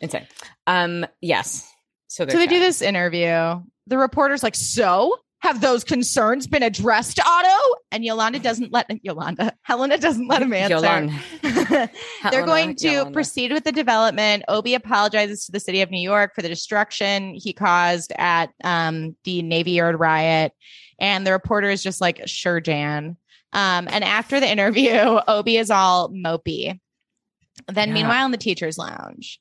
[0.00, 0.26] Insane.
[0.66, 1.70] Um, yes.
[2.08, 3.60] So, So they do this interview.
[3.86, 9.52] The reporter's like, "So have those concerns been addressed, Otto?" And Yolanda doesn't let Yolanda.
[9.62, 10.74] Helena doesn't let him answer.
[10.74, 11.12] Yolanda.
[12.30, 13.12] They're going to Yolanda.
[13.12, 14.44] proceed with the development.
[14.48, 19.16] Obie apologizes to the city of New York for the destruction he caused at um,
[19.24, 20.52] the Navy Yard riot.
[20.98, 23.16] And the reporter is just like, sure, Jan.
[23.52, 24.92] Um, and after the interview,
[25.28, 26.78] Obie is all mopey.
[27.66, 27.94] Then, Yeah.
[27.94, 29.40] meanwhile, in the teacher's lounge.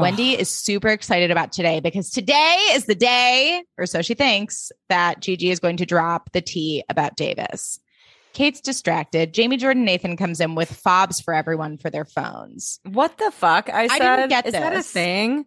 [0.00, 4.72] Wendy is super excited about today because today is the day, or so she thinks,
[4.88, 7.78] that Gigi is going to drop the tea about Davis.
[8.32, 9.34] Kate's distracted.
[9.34, 12.80] Jamie Jordan Nathan comes in with fobs for everyone for their phones.
[12.84, 13.68] What the fuck?
[13.68, 15.44] I said, didn't get is that a thing?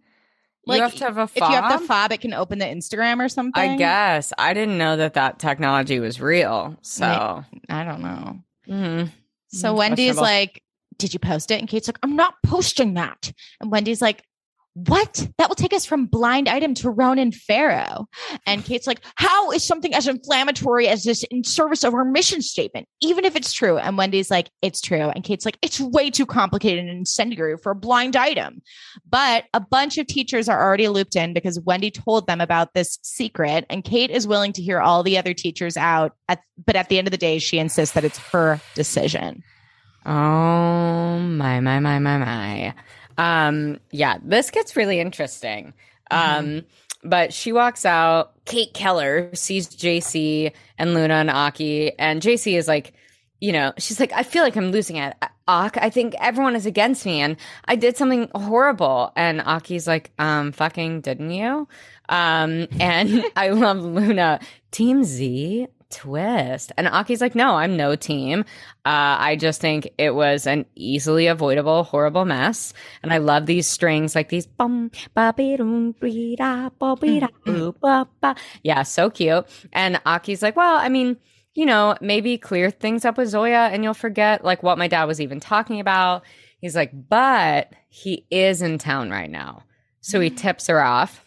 [0.67, 1.31] Like, you have to have a fob.
[1.35, 3.71] If you have the fob, it can open the Instagram or something.
[3.71, 4.33] I guess.
[4.37, 6.75] I didn't know that that technology was real.
[6.81, 8.39] So, I don't know.
[8.67, 9.11] mhm.
[9.47, 10.61] So Mm, Wendy's like,
[10.97, 11.59] Did you post it?
[11.59, 13.31] And Kate's like, I'm not posting that.
[13.59, 14.23] And Wendy's like,
[14.75, 15.25] What?
[15.37, 18.07] That will take us from blind item to Ronan Farrow.
[18.45, 22.41] And Kate's like, How is something as inflammatory as this in service of our mission
[22.41, 22.85] statement?
[23.01, 23.77] Even if it's true.
[23.77, 25.09] And Wendy's like, It's true.
[25.09, 28.61] And Kate's like, It's way too complicated and incendiary for a blind item.
[29.09, 32.99] But a bunch of teachers are already looped in because Wendy told them about this
[33.01, 33.65] secret.
[33.69, 36.17] And Kate is willing to hear all the other teachers out.
[36.27, 39.41] At, but at the end of the day, she insists that it's her decision.
[40.05, 42.73] Oh my my my my my.
[43.17, 45.73] Um yeah, this gets really interesting.
[46.11, 46.63] Um
[47.03, 52.67] but she walks out, Kate Keller sees JC and Luna and Aki and JC is
[52.67, 52.93] like,
[53.39, 55.15] you know, she's like I feel like I'm losing it.
[55.47, 60.11] Ak, I think everyone is against me and I did something horrible and Aki's like,
[60.19, 61.67] um fucking didn't you?
[62.09, 64.39] Um and I love Luna,
[64.71, 66.71] Team Z twist.
[66.77, 68.41] And Aki's like, no, I'm no team.
[68.85, 72.73] Uh, I just think it was an easily avoidable, horrible mess.
[73.03, 74.45] And I love these strings like these.
[74.45, 75.57] Bum, ba, be,
[75.99, 78.35] be, da, be, da, boo, ba, ba.
[78.63, 79.45] Yeah, so cute.
[79.73, 81.17] And Aki's like, well, I mean,
[81.53, 85.05] you know, maybe clear things up with Zoya and you'll forget like what my dad
[85.05, 86.23] was even talking about.
[86.59, 89.63] He's like, but he is in town right now.
[90.01, 91.24] So he tips her off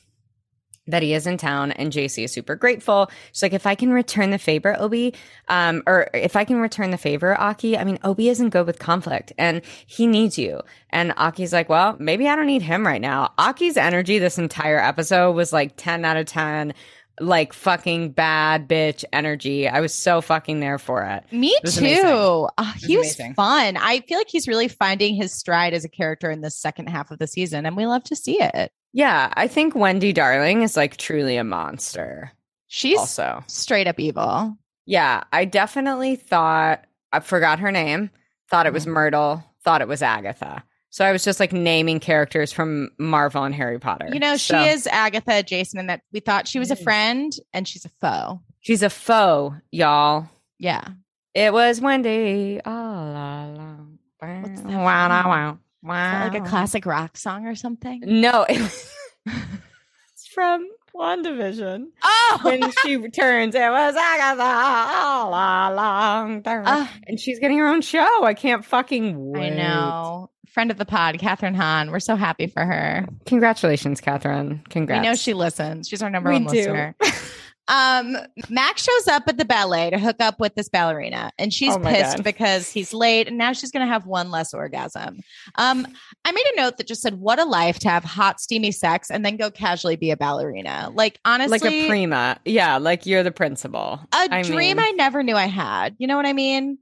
[0.88, 3.10] that he is in town and JC is super grateful.
[3.32, 5.14] She's like, if I can return the favor, Obie,
[5.48, 8.78] um, or if I can return the favor, Aki, I mean, Obie isn't good with
[8.78, 10.60] conflict and he needs you.
[10.90, 13.32] And Aki's like, well, maybe I don't need him right now.
[13.38, 16.72] Aki's energy this entire episode was like 10 out of 10,
[17.20, 19.68] like fucking bad bitch energy.
[19.68, 21.24] I was so fucking there for it.
[21.32, 21.80] Me was too.
[21.80, 22.46] amazing.
[22.56, 23.34] Uh, he was amazing.
[23.34, 23.76] fun.
[23.76, 27.10] I feel like he's really finding his stride as a character in the second half
[27.10, 28.72] of the season, and we love to see it.
[28.92, 32.32] Yeah, I think Wendy Darling is like truly a monster
[32.68, 33.42] She's also.
[33.46, 34.56] straight up evil.
[34.86, 38.10] Yeah, I definitely thought I forgot her name.
[38.50, 38.92] Thought it was Mm-hmm.
[38.94, 39.44] Myrtle.
[39.62, 40.62] Thought it was Agatha.
[40.90, 44.08] So I was just like naming characters from Marvel and Harry Potter.
[44.10, 47.30] You know, she So, is Agatha Jason, and that we thought she was a friend,
[47.52, 48.40] and she's a foe.
[48.60, 50.28] She's a foe, y'all.
[50.58, 50.88] Yeah.
[51.34, 52.60] It was Wendy.
[52.64, 53.98] all along.
[54.20, 54.28] Wow,
[54.66, 56.28] wow, wow, wow.
[56.30, 58.02] like a classic rock song or something?
[58.04, 58.92] No, it was
[60.12, 61.86] it's from WandaVision.
[62.02, 66.42] Oh, When she returns, it was Agatha all along.
[66.46, 66.92] Ah.
[67.06, 68.24] and she's getting her own show.
[68.24, 69.52] I can't fucking wait.
[69.52, 70.30] I know.
[70.48, 71.90] Friend of the pod, Kathryn Hahn.
[71.90, 73.06] We're so happy for her.
[73.26, 74.68] Congratulations, Kathryn.
[74.70, 75.02] Congrats.
[75.02, 75.88] We know she listens.
[75.88, 76.48] She's our number We one do.
[76.58, 76.96] listener.
[77.68, 78.16] Um,
[78.48, 81.78] Max shows up at the ballet to hook up with this ballerina, and she's Oh
[81.80, 82.24] pissed God.
[82.24, 85.20] because he's late, and now she's going to have one less orgasm.
[85.56, 85.86] Um,
[86.24, 89.10] I made a note that just said, "What a life to have hot, steamy sex
[89.10, 92.38] and then go casually be a ballerina." Like honestly, like a prima.
[92.44, 94.00] Yeah, like you're the principal.
[94.12, 95.94] a I dream mean- I never knew I had.
[95.98, 96.78] You know what I mean?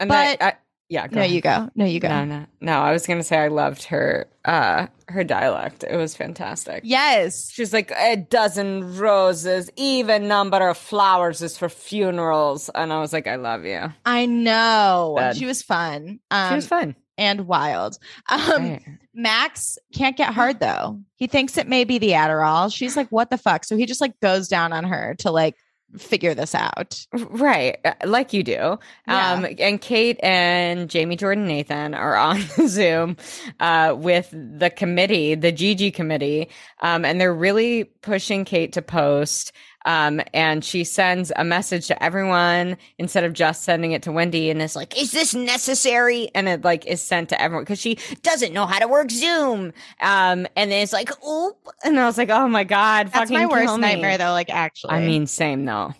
[0.00, 0.52] And but- I, I,
[0.88, 1.34] yeah, go no, ahead.
[1.34, 1.70] you go.
[1.74, 2.08] No, you go.
[2.08, 2.72] No, no, no.
[2.72, 4.26] I was gonna say I loved her.
[4.44, 5.84] Uh, her dialect.
[5.88, 6.82] It was fantastic.
[6.84, 7.50] Yes.
[7.50, 13.12] She's like a dozen roses, even number of flowers is for funerals, and I was
[13.12, 13.92] like, I love you.
[14.06, 15.32] I know.
[15.34, 16.20] She was fun.
[16.30, 16.96] Um, She was fun.
[17.16, 17.98] and wild.
[18.28, 18.82] Um, Right.
[19.14, 21.00] Max can't get hard though.
[21.16, 22.72] He thinks it may be the Adderall.
[22.74, 23.64] She's like, what the fuck?
[23.64, 25.56] So he just like goes down on her to like
[25.96, 27.06] figure this out.
[27.12, 28.78] Right, uh, like you do.
[29.06, 29.32] Yeah.
[29.32, 33.16] Um, and Kate and Jamie Jordan Nathan are on Zoom
[33.60, 39.52] uh, with the committee, the Gigi committee, um, and they're really pushing Kate to post
[39.84, 44.50] Um, and she sends a message to everyone instead of just sending it to Wendy
[44.50, 46.30] and it's like, is this necessary?
[46.34, 49.72] And it like is sent to everyone because she doesn't know how to work Zoom.
[50.00, 51.56] Um, and then it's like, oop.
[51.84, 54.32] And I was like, oh my God, That's fucking my worst nightmare, though.
[54.32, 55.94] Like, actually, I mean, same though.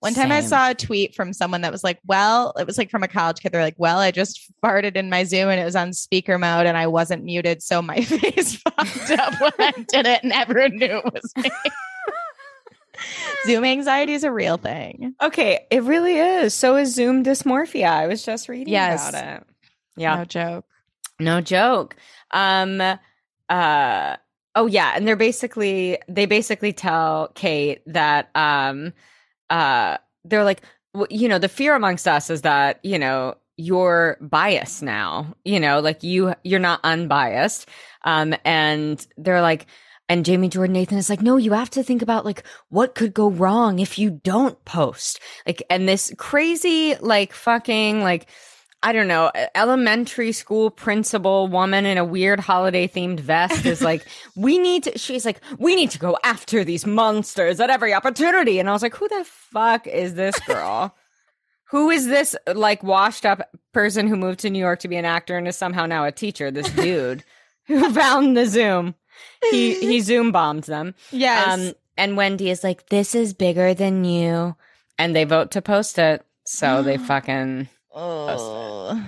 [0.00, 2.90] One time I saw a tweet from someone that was like, Well, it was like
[2.90, 3.52] from a college kid.
[3.52, 6.66] They're like, Well, I just farted in my Zoom and it was on speaker mode
[6.66, 7.62] and I wasn't muted.
[7.62, 11.50] So my face fucked up when I did it and everyone knew it was me.
[13.46, 15.14] Zoom anxiety is a real thing.
[15.22, 16.54] Okay, it really is.
[16.54, 17.88] So is Zoom dysmorphia.
[17.88, 19.08] I was just reading Yes.
[19.08, 19.42] about it.
[19.96, 20.16] Yeah.
[20.16, 20.64] No joke.
[21.18, 21.96] No joke.
[22.32, 22.80] Um
[23.48, 24.16] uh
[24.54, 28.92] oh yeah, and they're basically they basically tell Kate that um
[29.50, 30.62] uh they're like
[31.10, 35.80] you know, the fear amongst us is that, you know, you're biased now, you know,
[35.80, 37.68] like you you're not unbiased.
[38.04, 39.66] Um and they're like
[40.08, 43.14] and Jamie Jordan Nathan is like, no, you have to think about like what could
[43.14, 45.20] go wrong if you don't post.
[45.46, 48.26] Like, and this crazy, like, fucking, like,
[48.82, 54.06] I don't know, elementary school principal woman in a weird holiday themed vest is like,
[54.36, 58.60] we need to, she's like, we need to go after these monsters at every opportunity.
[58.60, 60.94] And I was like, who the fuck is this girl?
[61.70, 65.04] who is this like washed up person who moved to New York to be an
[65.04, 66.50] actor and is somehow now a teacher?
[66.50, 67.24] This dude
[67.66, 68.94] who found the Zoom.
[69.50, 70.94] He he Zoom bombed them.
[71.10, 71.48] Yes.
[71.48, 74.54] Um, and Wendy is like, this is bigger than you.
[74.98, 76.24] And they vote to post it.
[76.44, 77.68] So they fucking.
[77.94, 79.02] Oh.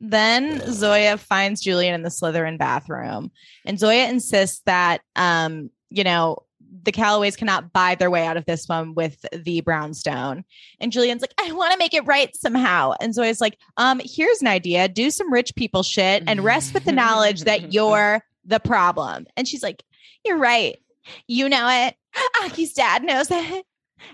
[0.00, 3.30] Then Zoya finds Julien in the Slytherin bathroom,
[3.64, 6.44] and Zoya insists that, um, you know,
[6.82, 10.44] the Calloways cannot buy their way out of this one with the brownstone.
[10.80, 12.92] And Julien's like, I want to make it right somehow.
[13.00, 16.84] And Zoya's like, um, here's an idea: do some rich people shit and rest with
[16.84, 19.26] the knowledge that you're the problem.
[19.36, 19.82] And she's like,
[20.24, 20.78] You're right.
[21.26, 21.96] You know it.
[22.44, 23.64] Aki's dad knows it.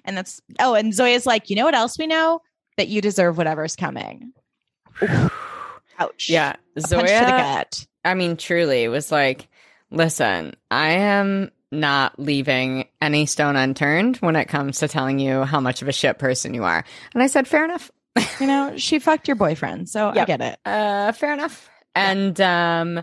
[0.04, 2.40] And that's oh, and Zoya's like, you know what else we know?
[2.76, 4.32] That you deserve whatever's coming.
[5.98, 6.28] Ouch.
[6.28, 6.56] Yeah.
[6.76, 7.64] A Zoya.
[8.04, 9.48] I mean, truly was like,
[9.90, 15.60] listen, I am not leaving any stone unturned when it comes to telling you how
[15.60, 16.84] much of a shit person you are.
[17.12, 17.90] And I said, fair enough.
[18.40, 20.58] You know, she fucked your boyfriend, so I get it.
[20.64, 21.68] Uh, fair enough.
[21.94, 23.02] And um,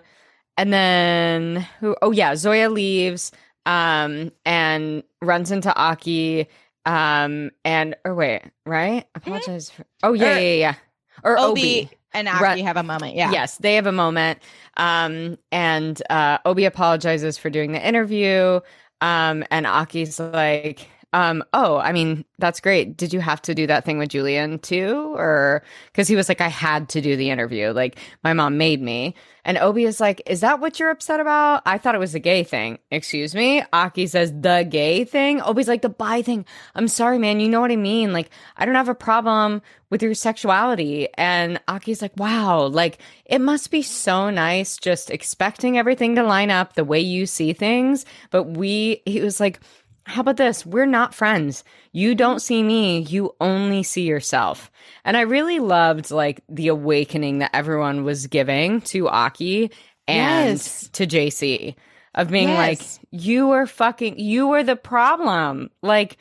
[0.58, 1.96] and then who?
[2.02, 3.32] Oh yeah, Zoya leaves.
[3.66, 6.48] Um, and runs into Aki.
[6.86, 9.06] Um, and or wait, right?
[9.14, 9.70] Apologize.
[9.72, 10.76] For, oh yeah, Or- yeah, yeah.
[11.24, 11.50] Or Obie,
[11.86, 11.90] Obie.
[12.14, 12.64] and Aki Right.
[12.64, 13.16] have a moment.
[13.16, 13.32] Yeah.
[13.32, 14.40] Yes, they have a moment.
[14.78, 18.62] Um, and uh, Obie apologizes for doing the interview.
[19.02, 22.98] Um, and Aki's like, um, oh, I mean, that's great.
[22.98, 25.14] Did you have to do that thing with Julien too?
[25.16, 27.72] Or because he was like, I had to do the interview.
[27.72, 29.16] Like, my mom made me.
[29.46, 31.62] And Obie is like, is that what you're upset about?
[31.66, 32.80] I thought it was the gay thing.
[32.92, 33.64] Excuse me.
[33.72, 35.42] Aki says, the gay thing.
[35.42, 36.46] Obie's like, the bi thing.
[36.76, 37.40] I'm sorry, man.
[37.40, 38.12] You know what I mean?
[38.12, 41.08] Like, I don't have a problem with your sexuality.
[41.14, 46.52] And Aki's like, wow, like, it must be so nice just expecting everything to line
[46.52, 48.06] up the way you see things.
[48.30, 49.62] But we, he was like,
[50.08, 50.66] how about this?
[50.66, 51.64] We're not friends.
[51.92, 53.00] You don't see me.
[53.02, 54.72] You only see yourself.
[55.06, 59.72] And I really loved like the awakening that everyone was giving to Aki
[60.08, 60.90] and Yes.
[60.94, 61.76] to JC
[62.16, 62.58] of being Yes.
[63.02, 65.70] like, you are fucking, you are the problem.
[65.82, 66.18] Like,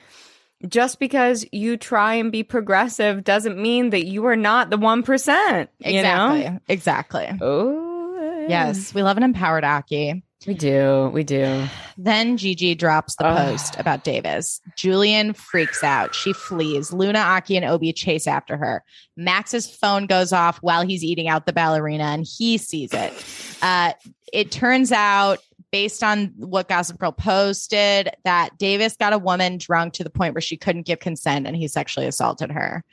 [0.66, 5.68] just because you try and be progressive doesn't mean that you are not the 1%.
[5.78, 6.44] You Exactly.
[6.44, 6.58] know?
[6.68, 7.28] Exactly.
[7.40, 8.48] Oh, uh.
[8.48, 8.92] Yes.
[8.94, 10.22] We love an empowered Aki.
[10.46, 11.10] We do.
[11.12, 11.66] We do.
[11.96, 13.36] Then Gigi drops the Ugh.
[13.36, 14.60] post about Davis.
[14.76, 16.14] Julien freaks out.
[16.14, 16.92] She flees.
[16.92, 18.84] Luna, Aki, and Obie chase after her.
[19.16, 23.12] Max's phone goes off while he's eating out the ballerina, and he sees it.
[23.62, 23.92] Uh,
[24.32, 25.38] it turns out,
[25.72, 30.34] based on what Gossip Girl posted, that Davis got a woman drunk to the point
[30.34, 32.84] where she couldn't give consent, and he sexually assaulted her.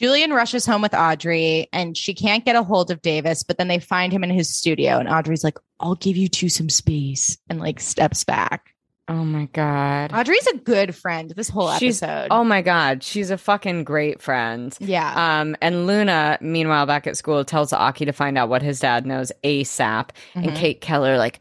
[0.00, 3.68] Julien rushes home with Audrey and she can't get a hold of Davis, but then
[3.68, 7.36] they find him in his studio and Audrey's like, I'll give you two some space
[7.48, 8.74] and like steps back.
[9.08, 10.12] oh my God.
[10.14, 12.28] Audrey's a good friend this whole She's- episode.
[12.30, 13.02] Oh my God.
[13.02, 14.74] She's a fucking great friend.
[14.80, 15.40] yeah.
[15.40, 19.04] Um, and Luna, meanwhile, back at school, tells Aki to find out what his dad
[19.06, 20.10] knows ASAP.
[20.34, 20.56] And Mhm.
[20.56, 21.40] Kate Keller, like,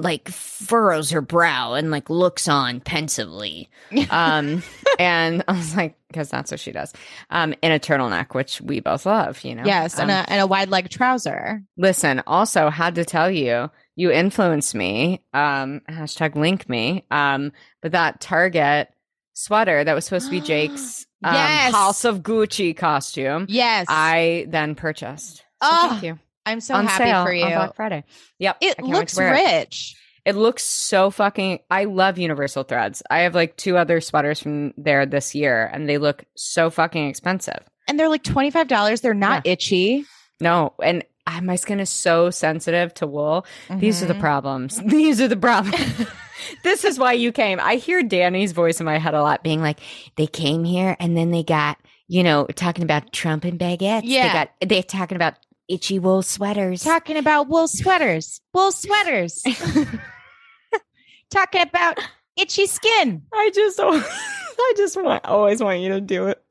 [0.00, 3.68] like furrows her brow and like looks on pensively.
[4.10, 4.62] Um,
[4.98, 6.92] and I was like, because that's what she does.
[7.30, 9.62] Um, in a turtleneck, which we both love, you know.
[9.64, 9.98] yes.
[9.98, 11.62] Um, and a, and a wide leg trouser.
[11.76, 15.22] Listen, also had to tell you, you influenced me.
[15.34, 17.04] Um, hashtag link me.
[17.10, 18.88] Um, but that Target
[19.34, 21.72] sweater that was supposed to be Jake's um, Yes.
[21.74, 23.86] House of Gucci costume, Yes.
[23.88, 25.38] I then purchased.
[25.38, 26.18] So Oh, thank you.
[26.50, 27.44] I'm so happy for you.
[27.44, 28.04] on Black Friday.
[28.38, 28.56] Yep.
[28.60, 29.58] It can't wait to looks wear it.
[29.58, 29.96] rich.
[30.24, 31.60] It looks so fucking.
[31.70, 33.02] I love Universal Threads.
[33.10, 37.08] I have like two other sweaters from there this year, and they look so fucking
[37.08, 37.60] expensive.
[37.88, 39.00] And they're like $25.
[39.00, 40.04] They're not itchy.
[40.40, 43.46] No, and ah, my skin is so sensitive to wool.
[43.70, 44.80] These are the problems.
[44.86, 46.06] These are the problems.
[46.64, 47.60] this is why you came.
[47.60, 49.80] I hear Danny's voice in my head a lot, being like,
[50.16, 51.78] They came here and then they got,
[52.08, 54.02] you know, talking about Trump and baguettes.
[54.04, 54.28] Yeah.
[54.28, 55.34] They got, they're talking about
[55.70, 56.82] itchy wool sweaters.
[56.82, 58.40] Talking about wool sweaters.
[58.52, 59.42] Wool sweaters.
[61.30, 61.98] Talking about
[62.36, 63.22] itchy skin.
[63.32, 66.42] I just, I just want, always want you to do it,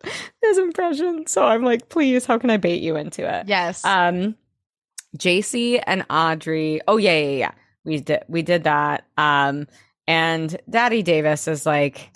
[0.41, 1.27] this impression.
[1.27, 3.47] So I'm like, please, how can I bait you into it?
[3.47, 3.83] Yes.
[3.83, 4.35] Um,
[5.17, 6.81] JC and Audrey.
[6.87, 7.51] Oh yeah, yeah, yeah.
[7.83, 9.05] We did we did that.
[9.17, 9.67] Um,
[10.07, 12.11] and Daddy Davis is like,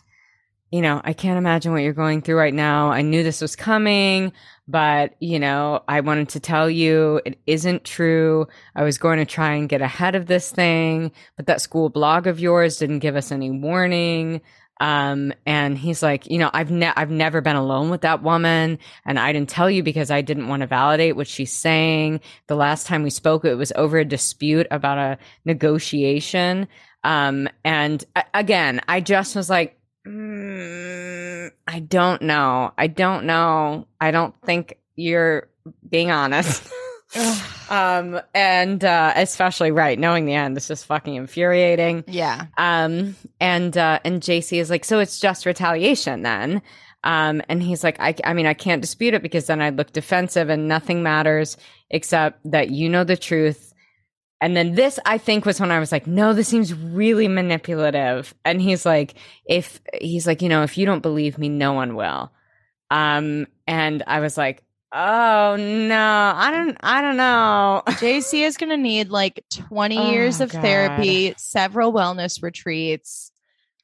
[0.74, 2.89] you know, I can't imagine what you're going through right now.
[2.89, 4.34] I knew this was coming,
[4.67, 8.47] but you know, I wanted to tell you it isn't true.
[8.76, 12.26] I was going to try and get ahead of this thing, but that school blog
[12.26, 14.41] of yours didn't give us any warning.
[14.82, 18.80] Um, and he's like, you know, I've ne- I've never been alone with that woman,
[19.05, 22.19] and I didn't tell you because I didn't want to validate what she's saying.
[22.47, 26.67] The last time we spoke, it was over a dispute about a negotiation.
[27.03, 28.03] Um, and
[28.34, 32.73] again, I just was like, mm, I don't know.
[32.77, 33.87] I don't know.
[33.99, 35.49] I don't think you're
[35.87, 36.67] being honest.
[37.69, 42.03] um, and uh, especially right, knowing the end, this is fucking infuriating.
[42.07, 42.47] yeah.
[42.57, 46.61] Um, and uh, and JC is like, so it's just retaliation then.
[47.03, 49.91] Um, and he's like, I, I mean, I can't dispute it because then I'd look
[49.91, 51.57] defensive and nothing matters
[51.89, 53.72] except that you know the truth.
[54.43, 58.35] And then this, I think, was when I was like, no, this seems really manipulative.
[58.43, 59.13] And he's like,
[59.45, 62.29] if he's like, you know, if you don't believe me, no one will.
[62.91, 67.83] Um, and I was like, oh no, I don't, I don't know.
[67.87, 70.61] JC is going to need like 20 Oh, years of God.
[70.61, 73.31] therapy, several wellness retreats,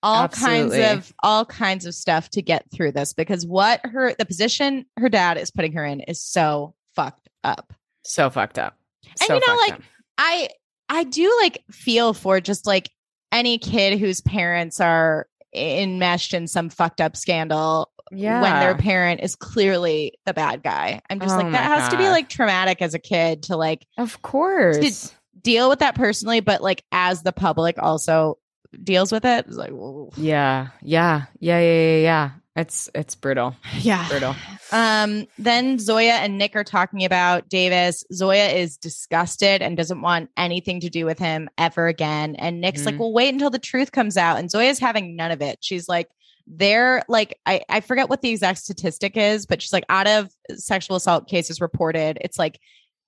[0.03, 0.81] all Absolutely.
[0.81, 4.85] kinds of all kinds of stuff to get through this because what her the position
[4.97, 7.71] her dad is putting her in is so fucked up.
[8.03, 8.77] So fucked up.
[9.05, 9.81] And So you know, like, up.
[10.19, 10.49] I
[10.89, 12.91] I do like feel for just like
[13.31, 18.41] any kid whose parents are enmeshed in some fucked up scandal yeah.
[18.41, 21.01] when their parent is clearly the bad guy.
[21.09, 23.55] I'm just Oh like that my has to be like traumatic as a kid to
[23.55, 25.15] like Of course.
[25.41, 28.37] deal with that personally, but like as the public also
[28.83, 29.45] deals with it.
[29.47, 30.11] It's like, whoa.
[30.17, 30.69] Yeah.
[30.81, 31.23] Yeah.
[31.39, 31.59] Yeah.
[31.59, 31.71] Yeah.
[31.71, 31.97] Yeah.
[32.01, 32.29] Yeah.
[32.55, 33.55] It's it's brutal.
[33.77, 34.07] yeah.
[34.09, 34.35] Brutal.
[34.71, 38.03] Um, then Zoya and Nick are talking about Davis.
[38.13, 42.35] Zoya is disgusted and doesn't want anything to do with him ever again.
[42.35, 42.99] And Nick's like, Mhm.
[42.99, 44.37] well, wait until the truth comes out.
[44.37, 45.57] And Zoya's having none of it.
[45.61, 46.07] She's like,
[46.47, 50.29] they're like, I, I forget what the exact statistic is, but she's like, out of
[50.55, 52.59] sexual assault cases reported, it's like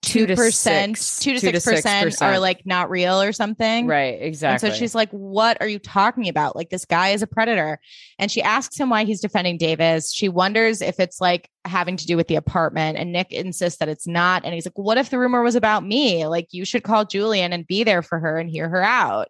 [0.02, 2.22] Two 2%, two to six percent 6%.
[2.24, 3.86] are like not real or something.
[3.86, 4.20] Right.
[4.20, 4.68] Exactly.
[4.68, 6.56] And so she's like, What are you talking about?
[6.56, 7.80] Like, this guy is a predator.
[8.18, 10.12] And she asks him why he's defending Davis.
[10.12, 12.98] She wonders if it's like having to do with the apartment.
[12.98, 14.44] And Nick insists that it's not.
[14.44, 16.26] And he's like, What if the rumor was about me?
[16.26, 19.28] Like, you should call Julien and be there for her and hear her out.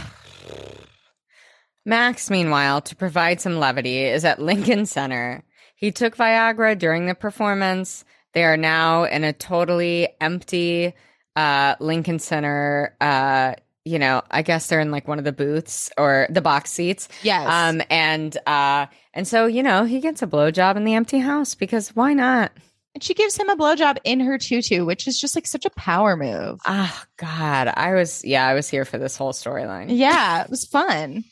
[1.85, 5.43] Max, meanwhile, to provide some levity, is at Lincoln Center.
[5.75, 8.05] He took Viagra during the performance.
[8.35, 10.95] They are now in a totally empty
[11.37, 12.97] uh, Lincoln Center.
[13.01, 13.55] Uh,
[13.85, 17.09] you know, I guess they're in like one of the booths or the box seats.
[17.23, 17.47] Yes.
[17.49, 21.55] Um, and uh, and so you know he gets a blowjob in the empty house
[21.55, 22.53] because why not?
[22.95, 25.71] and she gives him a blowjob in her tutu, which is just like such a
[25.71, 26.61] power move.
[26.67, 29.87] Oh God, I was yeah, I was here for this whole storyline.
[29.89, 31.25] Yeah, it was fun.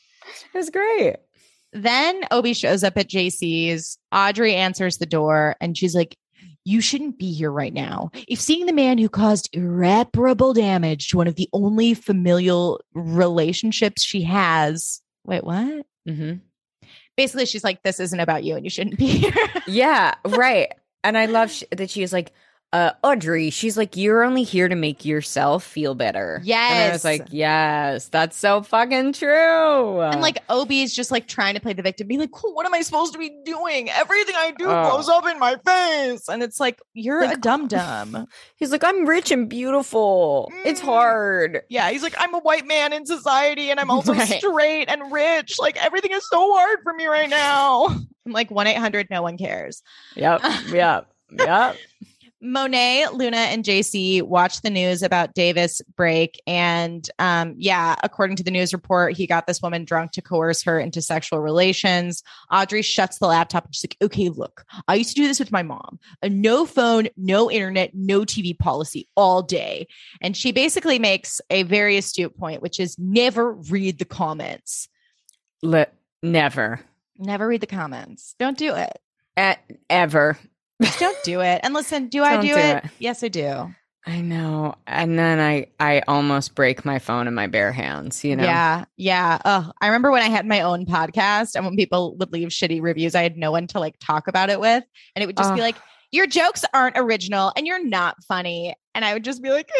[0.52, 1.16] It was great.
[1.72, 3.98] Then Obie shows up at JC's.
[4.10, 6.16] Audrey answers the door and she's like,
[6.64, 8.10] You shouldn't be here right now.
[8.28, 14.02] If seeing the man who caused irreparable damage to one of the only familial relationships
[14.02, 15.00] she has.
[15.24, 15.84] Wait, what?
[16.08, 16.34] Mm-hmm.
[17.16, 19.32] Basically, she's like, This isn't about you and you shouldn't be here.
[19.66, 20.72] Yeah, right.
[21.04, 22.32] And I love sh- that she is like,
[22.72, 26.40] uh, Audrey, she's like, you're only here to make yourself feel better.
[26.42, 30.00] And I was like, yes, that's so fucking true.
[30.00, 32.64] and like Obie is just like trying to play the victim, being like, cool, What
[32.64, 33.90] am I supposed to be doing?
[33.90, 34.90] Everything I do Oh.
[34.90, 36.28] blows up in my face.
[36.28, 38.26] And it's like, You're Like- a dum dum.
[38.56, 40.50] he's like, I'm rich and beautiful.
[40.64, 40.84] It's Mm.
[40.84, 41.60] hard.
[41.68, 44.28] Yeah, he's like, I'm a white man in society and I'm also Right.
[44.28, 45.58] straight and rich.
[45.58, 47.86] Like, everything is so hard for me right now.
[48.26, 49.82] I'm like, 1 800, no one cares.
[50.16, 51.76] Yep, yep, yep.
[52.42, 56.42] Monet, Luna, and JC watched the news about Davis break.
[56.46, 60.62] And um, yeah, according to the news report, he got this woman drunk to coerce
[60.64, 62.22] her into sexual relations.
[62.50, 65.52] Audrey shuts the laptop and she's like, okay, look, I used to do this with
[65.52, 66.00] my mom.
[66.22, 69.86] A no phone, no internet, no TV policy all day.
[70.20, 74.88] And she basically makes a very astute point, which is never read the comments.
[75.62, 75.86] Li-
[76.24, 76.80] never.
[77.18, 78.34] Never read the comments.
[78.40, 78.98] Don't do it.
[79.38, 80.36] E- ever.
[80.82, 81.60] Just don't do it.
[81.62, 82.84] And listen, do I do, do it?
[82.84, 82.90] it.
[82.98, 83.74] Yes, I do.
[84.04, 84.74] I know.
[84.86, 88.42] And then I I almost break my phone in my bare hands, you know.
[88.42, 88.84] Yeah.
[88.96, 89.38] Yeah.
[89.44, 92.82] Oh, I remember when I had my own podcast and when people would leave shitty
[92.82, 94.82] reviews, I had no one to like talk about it with.
[95.14, 95.76] And it would just be like,
[96.10, 98.74] your jokes aren't original and you're not funny.
[98.94, 99.70] And I would just be like,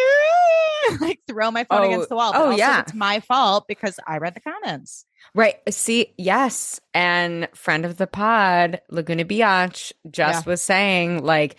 [1.01, 2.31] like throw my phone Oh, against the wall.
[2.31, 2.81] But oh, also yeah.
[2.81, 5.05] It's my fault because I read the comments.
[5.35, 5.55] Right.
[5.69, 6.79] See, yes.
[6.93, 11.55] And friend of the pod, Laguna Biatch, just was saying, like,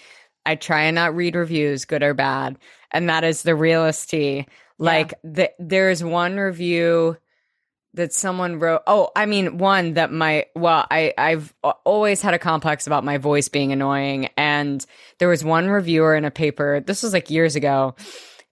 [0.46, 2.58] I try and not read reviews, good or bad.
[2.92, 4.46] And that is the realist tea.
[4.78, 7.16] Like, the, there's one review
[7.94, 8.82] that someone wrote.
[8.86, 11.54] Oh, I mean, one that my, well, I, I've
[11.84, 14.28] always had a complex about my voice being annoying.
[14.36, 14.84] And
[15.18, 17.96] there was one reviewer in a paper, this was like years ago,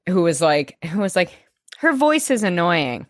[0.09, 1.31] who was like, who was like,
[1.79, 3.07] her voice is annoying.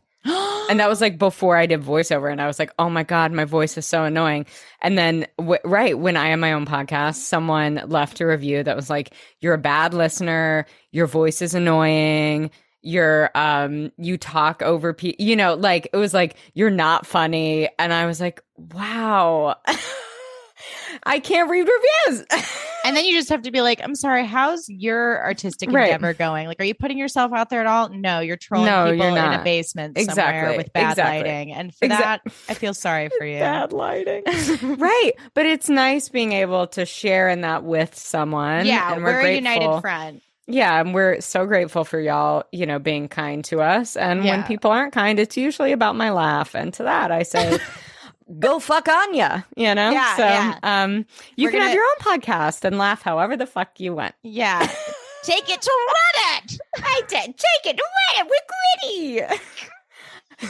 [0.72, 3.30] And that was like before I did voiceover, and I was like, "Oh my god,
[3.30, 4.46] my voice is so annoying."
[4.80, 8.74] And then, w- right when I had my own podcast, someone left a review that
[8.74, 9.12] was like,
[9.42, 10.64] "You're a bad listener.
[10.90, 12.50] Your voice is annoying.
[12.80, 15.22] You're um, you talk over people.
[15.22, 19.56] You know, like it was like you're not funny." And I was like, "Wow,
[21.02, 22.26] I can't read reviews."
[22.84, 25.86] And then you just have to be like, I'm sorry, how's your artistic Right.
[25.92, 26.46] endeavor going?
[26.48, 27.88] Like, are you putting yourself out there at all?
[27.90, 30.56] No, you're trolling No, people you're in a basement somewhere Exactly.
[30.56, 31.18] with bad Exactly.
[31.30, 31.52] lighting.
[31.52, 33.38] And for that, I feel sorry for you.
[33.38, 34.22] Bad lighting.
[34.78, 35.12] right.
[35.34, 38.66] But it's nice being able to share in that with someone.
[38.66, 40.22] yeah, and we're, a united front.
[40.48, 43.96] Yeah, and we're so grateful for y'all, you know, being kind to us.
[43.96, 46.56] And when people aren't kind, it's usually about my laugh.
[46.56, 47.58] And to that, I say,
[48.38, 49.90] go fuck on ya, you know?
[49.90, 50.58] Yeah, so yeah.
[50.62, 51.06] um,
[51.36, 54.14] you We're can have gonna- your own podcast and laugh however the fuck you want.
[54.22, 54.60] Yeah.
[55.24, 56.58] Take it to Reddit.
[56.78, 57.26] I did.
[57.38, 57.76] Take it.
[57.76, 58.28] To Reddit.
[58.28, 59.26] We're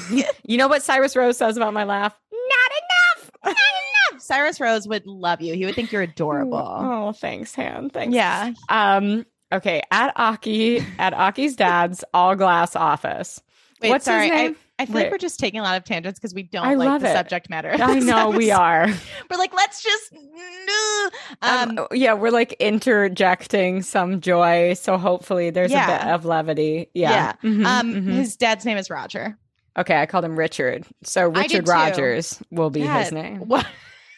[0.09, 0.24] gritty.
[0.47, 2.18] you know what Cyrus Rose says about my laugh?
[2.33, 2.72] Not
[3.20, 3.30] enough.
[3.45, 3.57] Not
[4.12, 4.22] enough.
[4.22, 5.55] Cyrus Rose would love you.
[5.55, 6.59] He would think you're adorable.
[7.03, 7.91] Oh, thanks, Han.
[7.91, 8.14] Thanks.
[8.14, 8.53] Yeah.
[8.70, 13.43] Um, okay, at Aki, at Aki's dad's all glass office.
[13.83, 14.28] Wait, What's sorry.
[14.28, 14.53] his name?
[14.53, 16.75] I, I feel like we're just taking a lot of tangents because we don't I
[16.75, 17.12] like the it.
[17.12, 17.70] subject matter.
[17.73, 18.89] I know we are.
[19.31, 20.12] We're like, let's just.
[21.43, 26.89] Um, Um, yeah, we're like interjecting some joy, so hopefully there's a bit of levity.
[26.95, 27.11] Yeah.
[27.43, 27.51] yeah.
[27.51, 28.12] Mhm, um, mhm.
[28.12, 29.37] his dad's name is Roger.
[29.77, 31.68] okay, I called him Richard, so Richard.
[31.68, 33.39] Rogers will be Yeah, his name.
[33.41, 33.66] What?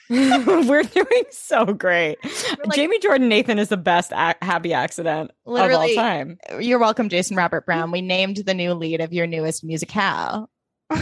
[0.69, 2.19] we're doing so great.
[2.25, 6.39] like- Jamie Jordan Nathan is the best ac- happy accident Literally- of all time.
[6.61, 7.91] You're welcome, Jason Robert Brown.
[7.91, 10.49] We named the new lead of your newest musicale.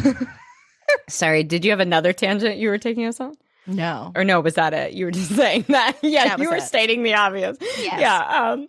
[1.08, 3.34] Sorry, did you have another tangent you were taking us on?
[3.66, 4.12] No.
[4.14, 4.92] Or no, was that it?
[4.92, 5.96] You were just saying that.
[6.02, 6.62] Yeah, That you were it.
[6.62, 7.56] stating the obvious.
[7.60, 8.00] Yes.
[8.00, 8.18] Yeah.
[8.52, 8.68] Um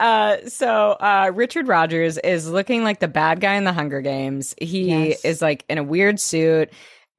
[0.00, 4.54] uh so uh Richard Rogers is looking like the bad guy in the Hunger Games.
[4.60, 5.24] He Yes.
[5.24, 6.70] is like in a weird suit.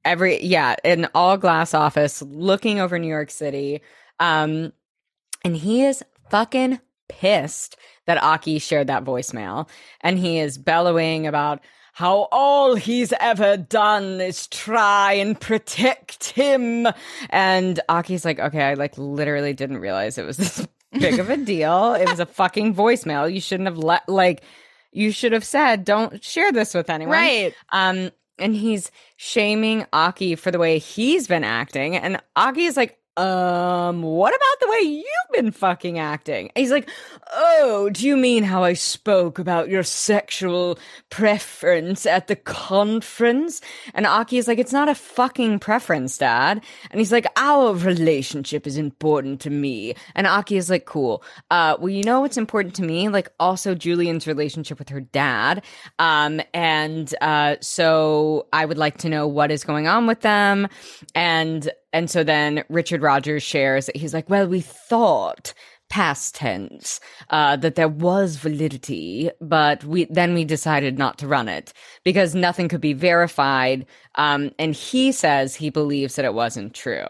[0.06, 3.82] Every yeah, an all glass office looking over New York City.
[4.20, 4.72] Um
[5.44, 7.76] and he is fucking pissed
[8.06, 9.68] that Aki shared that voicemail
[10.00, 11.60] and he is bellowing about
[11.92, 16.86] how all he's ever done is try and protect him.
[17.30, 21.38] And Aki's like, okay, I like literally didn't realize it was this big of a
[21.38, 21.94] deal.
[21.94, 23.32] It was a fucking voicemail.
[23.32, 24.42] You shouldn't have let like
[24.92, 27.12] you should have said, don't share this with anyone.
[27.12, 27.54] Right.
[27.70, 31.96] Um, and he's shaming Aki for the way he's been acting.
[31.96, 36.50] And Aki is like, um, what about the way you've been fucking acting?
[36.54, 36.88] He's like,
[37.32, 43.62] oh, do you mean how I spoke about your sexual preference at the conference?
[43.94, 46.62] And Aki is like, it's not a fucking preference, dad.
[46.90, 49.94] And he's like, our relationship is important to me.
[50.14, 51.22] And Aki is like, cool.
[51.50, 53.08] Uh, well, you know what's important to me?
[53.08, 55.64] Like also Julien's relationship with her dad.
[55.98, 60.68] Um, and, uh, so I would like to know what is going on with them.
[61.14, 65.54] And, and so then Richard Rogers shares that he's like, well, we thought
[65.88, 71.48] past tense uh, that there was validity, but we then we decided not to run
[71.48, 71.72] it
[72.04, 73.86] because nothing could be verified.
[74.16, 77.06] Um, and he says he believes that it wasn't true.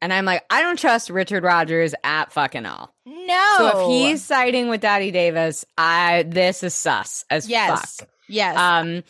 [0.00, 2.94] And I'm like, I don't trust Richard Rogers at fucking all.
[3.04, 3.54] No.
[3.58, 8.08] So if he's siding with Daddy Davis, I this is sus as yes, fuck.
[8.28, 9.02] yes, Um,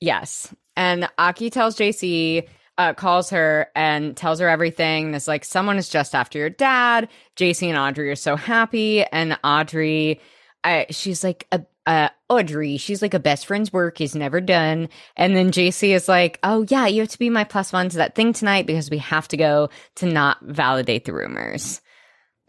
[0.00, 0.54] yes.
[0.76, 2.46] And Aki tells JC,
[2.82, 5.14] uh, calls her and tells her everything.
[5.14, 7.08] It's like someone is just after your dad.
[7.36, 10.20] JC and Audrey are so happy, and Audrey,
[10.64, 11.64] I, she's like a.
[11.84, 14.88] Uh, Audrey, she's like a best friend's work is never done.
[15.16, 17.96] And then JC is like, oh, yeah, you have to be my plus one to
[17.96, 21.80] that thing tonight because we have to go to not validate the rumors.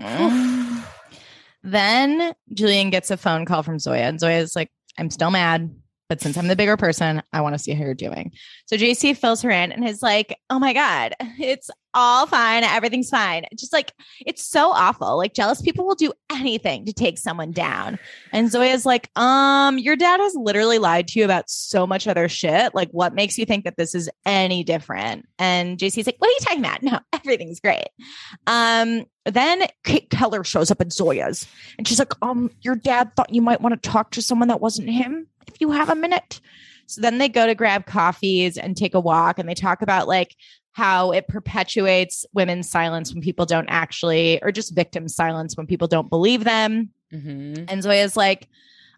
[1.63, 4.69] then Julien gets a phone call from Zoya, and Zoya's like,
[4.99, 5.73] I'm still mad,
[6.13, 8.33] but since I'm the bigger person, I want to see how you're doing.
[8.67, 12.63] So JC fills her in and is like, Oh my God, it's all fine.
[12.63, 13.45] Everything's fine.
[13.55, 13.91] Just like,
[14.23, 15.17] it's so awful.
[15.17, 17.97] Like, jealous people will do anything to take someone down.
[18.31, 22.29] And Zoya's like, Um, your dad has literally lied to you about so much other
[22.29, 22.75] shit.
[22.75, 25.27] Like, what makes you think that this is any different?
[25.39, 26.83] And JC's like, What are you talking about?
[26.83, 27.87] No, everything's great.
[28.45, 31.47] Um, then Kate Keller shows up at Zoya's
[31.77, 34.59] and she's like, um, your dad thought you might want to talk to someone that
[34.59, 36.41] wasn't him if you have a minute.
[36.85, 40.07] So then they go to grab coffees and take a walk and they talk about
[40.07, 40.35] like
[40.73, 45.87] how it perpetuates women's silence when people don't actually, or just victim silence when people
[45.87, 46.89] don't believe them.
[47.13, 47.65] Mm-hmm.
[47.67, 48.49] And Zoya's like,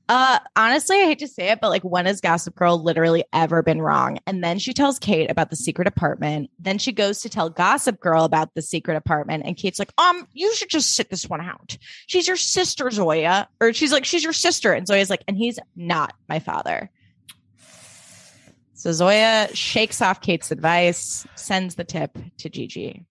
[0.08, 3.64] uh, honestly, I hate to say it, but like, when has Gossip Girl literally ever
[3.64, 4.20] been wrong?
[4.28, 6.52] And then she tells Kate about the secret apartment.
[6.60, 9.44] Then she goes to tell Gossip Girl about the secret apartment.
[9.46, 11.78] And Kate's like, um, you should just sit this one out.
[12.08, 13.50] She's your sister, Zoya.
[13.60, 14.74] Or she's like, she's your sister.
[14.74, 16.92] And Zoya's like, and he's not my father.
[18.74, 23.04] So Zoya shakes off Kate's advice, sends the tip to Gigi.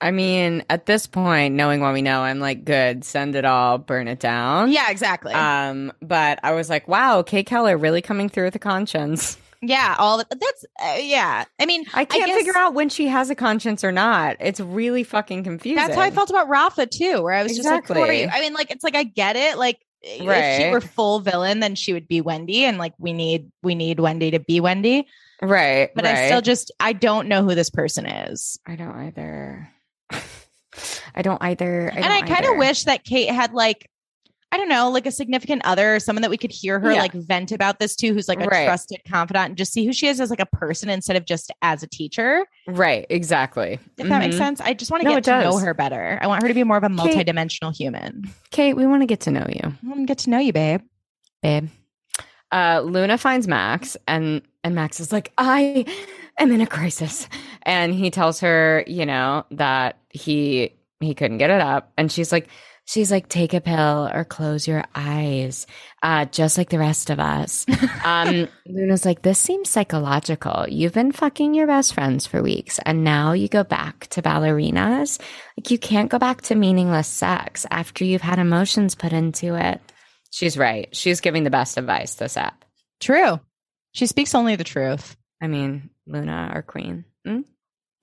[0.00, 3.78] I mean, at this point, knowing what we know, I'm like, good, send it all,
[3.78, 4.70] burn it down.
[4.70, 5.32] Yeah, exactly.
[5.32, 9.36] Um, but I was like, wow, Kate Keller really coming through with a conscience.
[9.60, 11.44] yeah, all the, that's, uh, yeah.
[11.58, 14.36] I mean, I can't guess- figure out when she has a conscience or not.
[14.38, 15.76] It's really fucking confusing.
[15.76, 18.28] That's how I felt about Rafa too, where I was just like, you?
[18.30, 19.58] I mean, like, it's like I get it.
[19.58, 23.50] Like, if she were full villain, then she would be Wendy, and like we need
[23.64, 25.08] we need Wendy to be Wendy.
[25.42, 25.90] Right.
[25.92, 26.14] But right.
[26.16, 29.68] I still just I don't know who this person is, I don't either.
[31.14, 31.90] I don't either.
[31.92, 33.88] I and I don't kind of wish that Kate had like.
[34.50, 37.00] I don't know, like a significant other, someone that we could hear her Yeah.
[37.02, 38.64] like vent about this to, who's like a Right.
[38.64, 41.52] trusted confidant, and just see who she is as like a person instead of just
[41.60, 42.46] as a teacher.
[42.66, 43.04] Right.
[43.10, 43.78] Exactly.
[43.98, 44.38] If that makes Mhm.
[44.38, 46.18] sense, I just want to No, get to know her better.
[46.22, 48.22] I want her to be more of a Kate- multidimensional human.
[48.50, 50.54] Kate, we want to get to know you, I want to get to know you,
[50.54, 50.80] babe.
[51.42, 51.68] babe.
[52.50, 55.84] Uh, Luna finds Max, and and Max is like, I
[56.38, 57.28] am in a crisis,
[57.62, 62.32] and he tells her, you know, that he he couldn't get it up, and she's
[62.32, 62.48] like.
[62.84, 65.66] She's like, take a pill or close your eyes,
[66.02, 67.66] uh, just like the rest of us.
[68.02, 70.64] Um, Luna's like, this seems psychological.
[70.66, 75.20] You've been fucking your best friends for weeks, and now you go back to ballerinas.
[75.58, 79.82] Like, you can't go back to meaningless sex after you've had emotions put into it.
[80.30, 80.88] She's right.
[80.96, 82.64] She's giving the best advice this app.
[83.00, 83.38] True.
[83.92, 85.16] She speaks only the truth.
[85.40, 87.04] I mean, Luna, our queen.
[87.26, 87.44] Mm?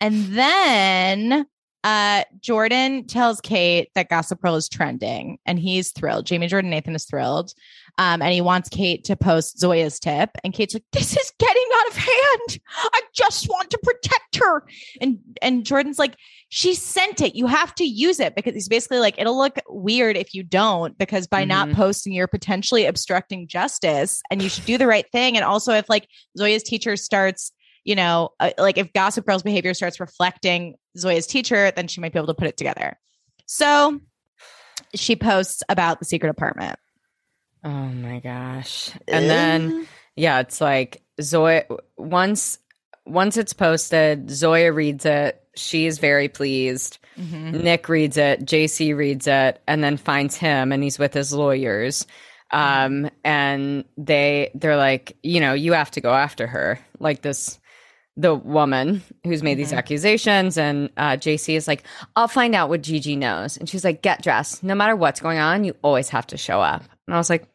[0.02, 1.46] And then
[1.84, 6.26] uh Jordan tells Kate that Gossip Girl is trending and he's thrilled.
[6.26, 7.54] Jamie Jordan Nathan is thrilled.
[7.98, 10.30] Um, and he wants Kate to post Zoya's tip.
[10.43, 12.60] And Kate's like, This is getting out of hand.
[12.93, 14.64] I just want to protect her.
[15.00, 16.16] And and Jordan's like,
[16.50, 17.36] She sent it.
[17.36, 20.98] You have to use it because he's basically like, it'll look weird if you don't,
[20.98, 21.76] because by not Mhm.
[21.76, 25.38] posting, you're potentially obstructing justice and you should do the right thing.
[25.38, 27.52] And also, if like Zoya's teacher starts
[27.88, 32.12] you know, uh, like if Gossip Girl's behavior starts reflecting Zoya's teacher, then she might
[32.12, 32.98] be able to put it together.
[33.46, 34.02] So
[34.96, 36.80] she posts about the secret apartment.
[37.66, 38.91] Oh my gosh.
[39.07, 41.63] And then yeah, it's like Zoya
[41.97, 42.59] once
[43.05, 45.41] once it's posted, Zoya reads it.
[45.55, 46.99] She is very pleased.
[47.18, 47.63] Mhm.
[47.63, 52.05] Nick reads it, JC reads it, and then finds him and he's with his lawyers.
[52.51, 56.80] Um and they they're like, you know, you have to go after her.
[56.99, 57.59] Like this
[58.18, 59.78] the woman who's made these Mhm.
[59.80, 61.84] accusations and uh JC is like,
[62.16, 63.57] I'll find out what Gigi knows.
[63.57, 64.63] And she's like, get dressed.
[64.63, 66.84] No matter what's going on, you always have to show up.
[67.07, 67.47] And I was like,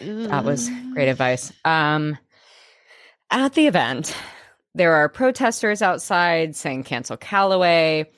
[0.00, 1.52] that was great advice.
[1.64, 2.18] Um,
[3.30, 4.14] at the event,
[4.74, 8.10] there are protesters outside saying cancel Calloway.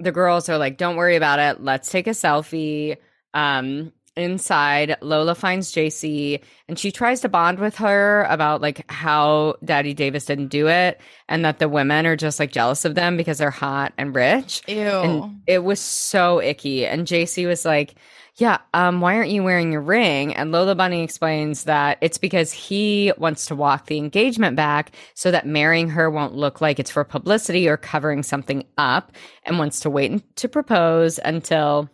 [0.00, 1.62] The girls are like, don't worry about it.
[1.62, 2.96] Let's take a selfie.
[3.32, 9.56] Um, inside, Lola finds JC and she tries to bond with her about like how
[9.64, 13.16] Daddy Davis didn't do it and that the women are just like jealous of them
[13.16, 14.62] because they're hot and rich.
[14.68, 14.76] Ew.
[14.76, 16.86] And it was so icky.
[16.86, 17.96] And JC was like,
[18.36, 20.34] Yeah, um, why aren't you wearing your ring?
[20.34, 25.30] And Lola Bunny explains that it's because he wants to walk the engagement back so
[25.30, 29.12] that marrying her won't look like it's for publicity or covering something up
[29.44, 31.88] and wants to wait to propose until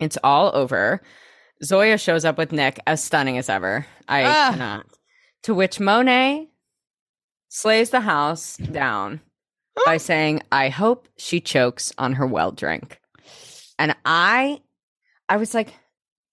[0.00, 1.00] it's all over.
[1.62, 3.86] Zoya shows up with Nick as stunning as ever.
[4.08, 4.48] I Ah.
[4.50, 4.86] cannot.
[5.44, 6.48] To which Monet
[7.48, 9.20] slays the house down.
[9.86, 13.00] by saying, I hope she chokes on her well drink.
[13.78, 14.60] And I
[15.28, 15.72] I was like,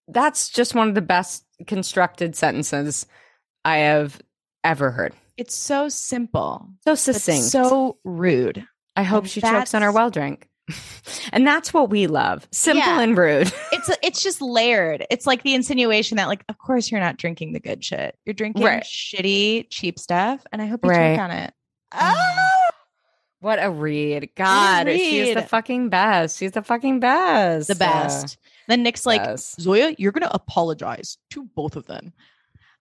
[0.07, 3.05] that's just one of the best constructed sentences
[3.63, 4.21] I have
[4.63, 5.13] ever heard.
[5.37, 7.45] It's so simple, So succinct.
[7.45, 8.65] so rude.
[8.95, 10.47] I hope and she chokes on her well drink.
[11.33, 12.47] and that's what we love.
[12.51, 13.01] Simple Yeah.
[13.01, 13.51] and rude.
[13.71, 15.05] It's it's just layered.
[15.09, 18.15] It's like the insinuation that, like, of course you're not drinking the good shit.
[18.25, 18.83] You're drinking Right.
[18.83, 21.15] shitty, cheap stuff, and I hope you Right.
[21.15, 21.53] choke on it.
[21.93, 22.75] Oh mm-hmm.
[23.39, 24.29] what a read.
[24.35, 26.37] God, she's the fucking best.
[26.37, 27.67] She's the fucking best.
[27.69, 28.37] the best.
[28.71, 29.55] Then Nick's like, Yes.
[29.59, 32.13] Zoya, you're gonna apologize to both of them.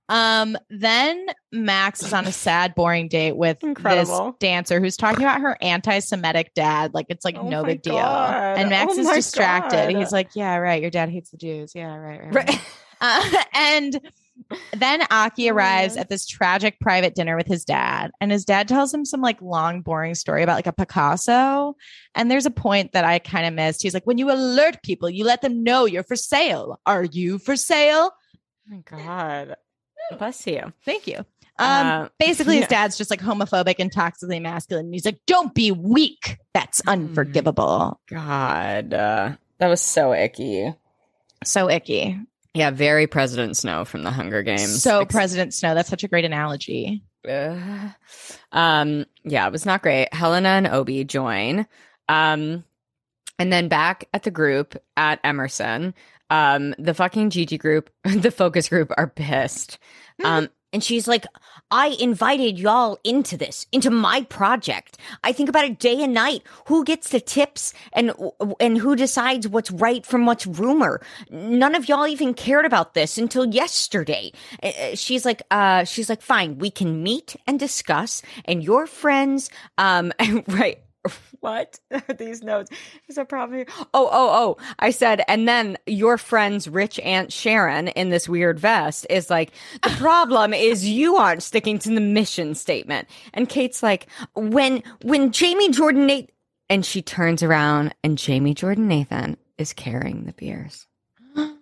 [0.09, 4.27] Um, then Max is on a sad, boring date with Incredible.
[4.33, 6.95] this dancer who's talking about her anti-Semitic dad.
[6.95, 7.97] Like it's like Oh no big deal.
[7.99, 9.93] And Max Oh is distracted.
[9.93, 9.97] God.
[10.01, 10.83] He's like, Yeah, right.
[10.83, 11.73] Your dad hates the Jews.
[11.77, 12.35] Yeah, right, right.
[12.35, 12.49] right.
[12.49, 12.61] Right.
[13.03, 13.25] Uh,
[13.55, 13.99] and
[14.73, 18.69] then Aki Oh, arrives at this tragic private dinner with his dad, and his dad
[18.69, 21.77] tells him some like long, boring story about like a Picasso.
[22.15, 23.83] And there's a point that I kind of missed.
[23.83, 26.81] He's like, When you alert people, you let them know you're for sale.
[26.87, 28.13] Are you for sale?
[28.13, 29.57] Oh my God.
[30.19, 30.73] Bless you.
[30.85, 31.19] Thank you.
[31.59, 34.87] Um, Uh, basically, his dad's just like homophobic and toxically masculine.
[34.87, 36.39] And he's like, Don't be weak.
[36.55, 36.93] That's Mm.
[36.93, 38.01] unforgivable.
[38.09, 38.95] God.
[38.95, 40.75] Uh, that was so icky.
[41.45, 42.19] So icky.
[42.55, 44.83] Yeah, very President Snow from the Hunger Games.
[44.83, 47.03] So, Ex- President Snow, that's such a great analogy.
[47.29, 47.91] Ugh.
[48.53, 50.13] um, yeah, it was not great.
[50.13, 51.67] Helena and Obie join.
[52.09, 52.65] Um,
[53.39, 55.95] and then back at the group at Emerson,
[56.31, 59.79] um, the fucking Gigi group, the focus group are pissed.
[60.25, 61.25] Um, And she's like,
[61.71, 64.99] I invited y'all into this, into my project.
[65.23, 66.43] I think about it day and night.
[66.67, 68.13] Who gets the tips and
[68.59, 71.01] and who decides what's right from what's rumor?
[71.31, 74.33] None of y'all even cared about this until yesterday.
[74.63, 78.23] Uh, uh, She's like, uh, she's like, fine, we can meet and discuss.
[78.45, 80.13] And your friends, um,
[80.49, 80.79] right.
[81.41, 82.71] What are these notes?
[83.09, 83.65] Is that probably?
[83.95, 84.57] Oh, oh, oh!
[84.79, 89.53] I said, and then your friend's rich aunt Sharon in this weird vest is like,
[89.83, 93.09] the problem is you aren't sticking to the mission statement.
[93.33, 96.31] And Kate's like, when when Jamie Jordan Nate
[96.69, 100.87] and she turns around, and Jamie Jordan Nathan is carrying the beers.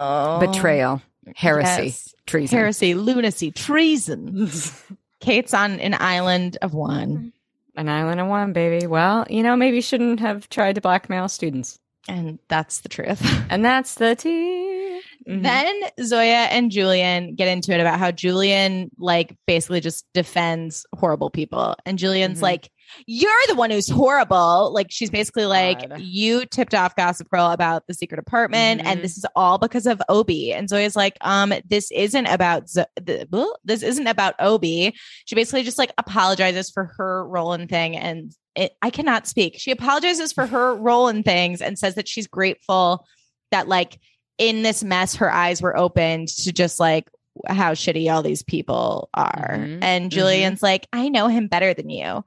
[0.00, 1.02] Oh, Betrayal,
[1.34, 2.14] heresy, Yes.
[2.26, 2.56] treason.
[2.58, 4.48] heresy, lunacy, treason.
[5.20, 7.32] Kate's on an island of one,
[7.78, 8.86] An island of one, baby.
[8.86, 11.78] Well, you know, maybe you shouldn't have tried to blackmail students.
[12.08, 13.20] and that's the truth.
[13.50, 15.00] And that's the tea.
[15.28, 15.42] Mhm.
[15.42, 21.28] Then Zoya and Julien get into it about how Julien like basically just defends horrible
[21.30, 21.76] people.
[21.86, 22.42] And Julien's Mhm.
[22.42, 22.70] like,
[23.06, 24.72] You're the one who's horrible.
[24.72, 26.00] Like she's basically like, God.
[26.00, 29.02] You tipped off Gossip Girl about the secret apartment, and Mhm.
[29.02, 30.52] this is all because of Obie.
[30.52, 33.26] And Zoya's like, um, this isn't about Zo- the,
[33.64, 34.94] this isn't about Obie.
[35.26, 39.54] She basically just like apologizes for her role in thing and it, I cannot speak.
[39.58, 43.06] She apologizes for her role in things and says that she's grateful
[43.52, 44.00] that like
[44.38, 47.08] in this mess her eyes were opened to just like
[47.46, 49.56] how shitty all these people are.
[49.58, 52.24] Mhm, And Julien's like, I know him better than you.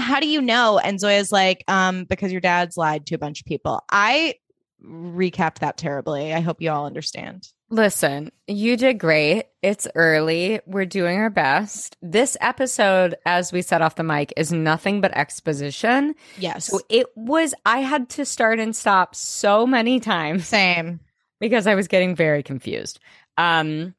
[0.00, 0.78] How do you know?
[0.78, 3.82] And Zoya's like, um, because your dad's lied to a bunch of people.
[3.90, 4.34] I
[4.84, 6.32] recapped that terribly.
[6.32, 7.48] I hope you all understand.
[7.72, 9.44] Listen, you did great.
[9.62, 10.60] It's early.
[10.66, 11.96] We're doing our best.
[12.02, 16.14] This episode, as we set off the mic, is nothing but exposition.
[16.38, 16.66] Yes.
[16.66, 20.98] So it was, I had to start and stop so many times Same.
[21.40, 22.98] because I was getting very confused.
[23.36, 23.94] Um,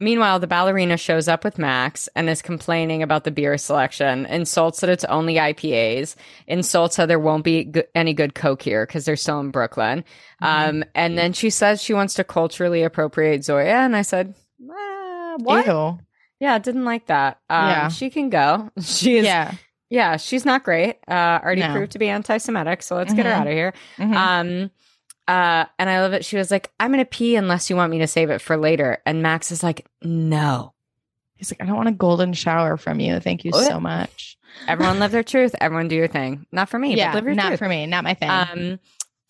[0.00, 4.80] meanwhile, the ballerina shows up with Max and is complaining about the beer selection, insults
[4.80, 9.04] that it's only IPAs, insults how there won't be go- any good Coke here because
[9.04, 10.04] they're still in Brooklyn.
[10.40, 14.34] Um, and then she says she wants to culturally appropriate Zoya, and I said,
[14.70, 15.66] "Ah, "What?
[15.66, 15.98] Ew.
[16.40, 17.38] Yeah, didn't like that.
[17.50, 17.88] Um, Yeah.
[17.88, 18.70] she can go.
[18.82, 19.52] She is, yeah,
[19.90, 20.16] Yeah.
[20.16, 20.96] she's not great.
[21.06, 21.72] Uh, already No.
[21.72, 23.40] proved to be anti-Semitic, so let's get her Mhm.
[23.40, 24.14] out of here." Mhm.
[24.14, 24.70] Um,
[25.30, 26.24] uh, and I love it.
[26.24, 28.56] She was like, I'm going to pee unless you want me to save it for
[28.56, 28.98] later.
[29.06, 30.72] And Max is like, no.
[31.36, 33.20] He's like, I don't want a golden shower from you.
[33.20, 33.66] Thank you What?
[33.66, 34.36] so much.
[34.66, 35.54] Everyone live their truth.
[35.60, 36.46] Everyone do your thing.
[36.52, 37.58] Not for me, yeah, but live your not truth.
[37.60, 38.28] for me, not my thing.
[38.30, 38.80] Um,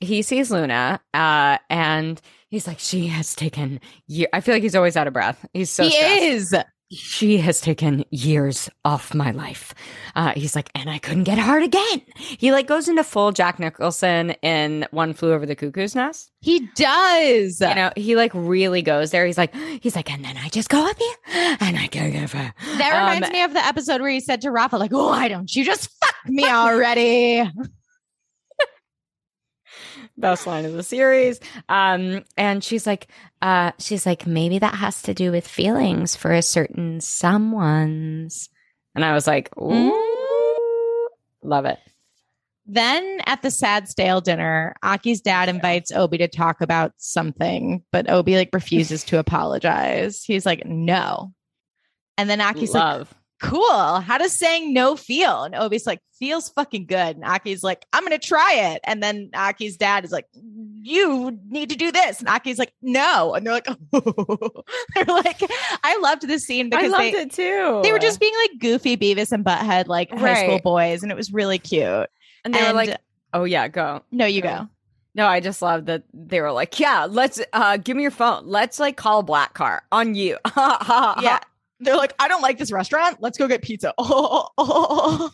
[0.01, 4.29] he sees Luna, uh, and he's like, she has taken year.
[4.33, 5.45] I feel like he's always out of breath.
[5.53, 6.23] He's so he stressed.
[6.23, 6.55] is.
[6.93, 9.75] She has taken years off my life.
[10.17, 12.03] Uh, he's like, and I couldn't get hard again.
[12.17, 16.33] He like goes into full Jack Nicholson in One Flew Over the Cuckoo's Nest.
[16.41, 17.61] He does.
[17.61, 19.25] you know, he like really goes there.
[19.25, 22.55] He's like, he's like, and then I just go up here and I go her.
[22.79, 25.55] That Um, reminds me of the episode where he said to Rafa, like, why don't
[25.55, 27.49] you just fuck me already?
[30.21, 31.41] best line of the series.
[31.69, 33.09] Um, and she's like,
[33.43, 38.49] uh, she's like, maybe that has to do with feelings for a certain someone's.
[38.95, 40.11] and I was like, ooh,
[41.43, 41.79] Love it.
[42.67, 48.09] Then at the sad stale dinner, Aki's dad invites Obie to talk about something, but
[48.09, 50.23] Obie like refuses to apologize.
[50.23, 51.33] He's like, no.
[52.17, 53.15] And then Aki's like, Love.
[53.41, 54.01] Cool.
[54.01, 55.45] How does saying no feel?
[55.45, 57.17] And Obie's like, feels fucking good.
[57.17, 58.81] And Aki's like, I'm gonna try it.
[58.85, 62.21] And then Aki's dad is like, you need to do this.
[62.21, 63.35] And Aki's like, no.
[63.35, 63.67] And they're like,
[64.95, 65.41] they're like,
[65.83, 67.81] I loved this scene because I loved they, it too.
[67.83, 71.17] they were just being like goofy Beavis and Butthead, like high school boys, and it
[71.17, 72.09] was really cute.
[72.45, 72.97] and they were like,
[73.33, 74.49] "Oh yeah, go." No, you Go.
[74.49, 74.69] go.
[75.15, 78.47] No, I just love that they were like, "Yeah, let's uh give me your phone.
[78.47, 81.41] Let's like call a black car on you." Yeah.
[81.81, 83.19] They're like, I don't like this restaurant.
[83.21, 83.95] Let's go get pizza.
[83.99, 84.87] Oh, oh,
[85.29, 85.31] oh.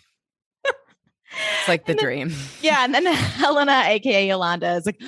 [1.58, 2.32] it's like the dream.
[2.62, 2.84] Yeah.
[2.84, 5.00] And then Helena, aka Yolanda, is like,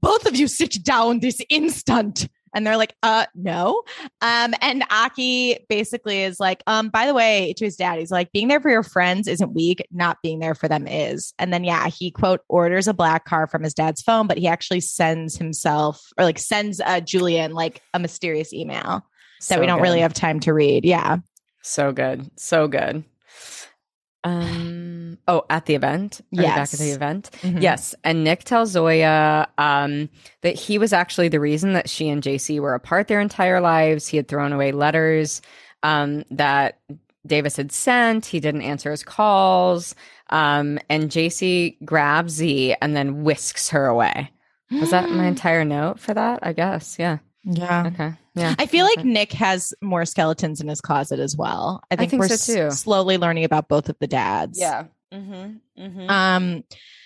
[0.00, 2.28] both of you sit down this instant.
[2.54, 3.82] And they're like, uh, no.
[4.22, 8.32] Um, and Aki basically is like, um, by the way, to his dad, he's like,
[8.32, 11.34] being there for your friends isn't weak, not being there for them is.
[11.38, 14.48] And then yeah, he quote orders a black car from his dad's phone, but he
[14.48, 19.04] actually sends himself or like sends uh Julien like a mysterious email
[19.48, 20.84] that we don't really have time to read.
[20.84, 21.18] Yeah.
[21.62, 22.30] So good.
[22.36, 23.04] So good.
[24.24, 26.20] Um oh, at the event?
[26.30, 26.96] You back at the Yes.
[26.96, 27.30] event?
[27.42, 27.62] Mhm.
[27.62, 27.94] Yes.
[28.02, 30.08] And Nick tells Zoya um
[30.42, 34.08] that he was actually the reason that she and JC were apart their entire lives.
[34.08, 35.42] He had thrown away letters
[35.82, 36.80] um that
[37.26, 38.26] Davis had sent.
[38.26, 39.94] He didn't answer his calls.
[40.30, 44.30] Um and JC grabs Z and then whisks her away.
[44.72, 46.40] Was that my entire note for that?
[46.42, 46.96] I guess.
[46.98, 47.18] Yeah.
[47.44, 47.86] Yeah.
[47.94, 48.12] Okay.
[48.36, 48.54] Yeah.
[48.58, 49.04] I feel like.
[49.04, 51.82] Nick has more skeletons in his closet as well.
[51.90, 54.60] I think, think we're so, slowly learning about both of the dads.
[54.60, 55.82] Mm-hmm.
[55.82, 56.10] Mm-hmm.
[56.10, 56.64] Um,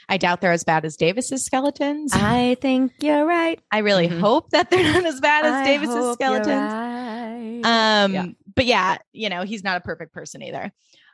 [0.09, 2.13] I doubt they're as bad as Davis's skeletons.
[2.15, 3.61] I think you're right.
[3.71, 4.19] I really Mhm.
[4.19, 6.47] hope that they're not as bad as I Davis's skeletons.
[6.49, 7.61] right.
[7.65, 8.27] Um, Yeah.
[8.57, 10.73] but yeah, you know, he's not a perfect person either.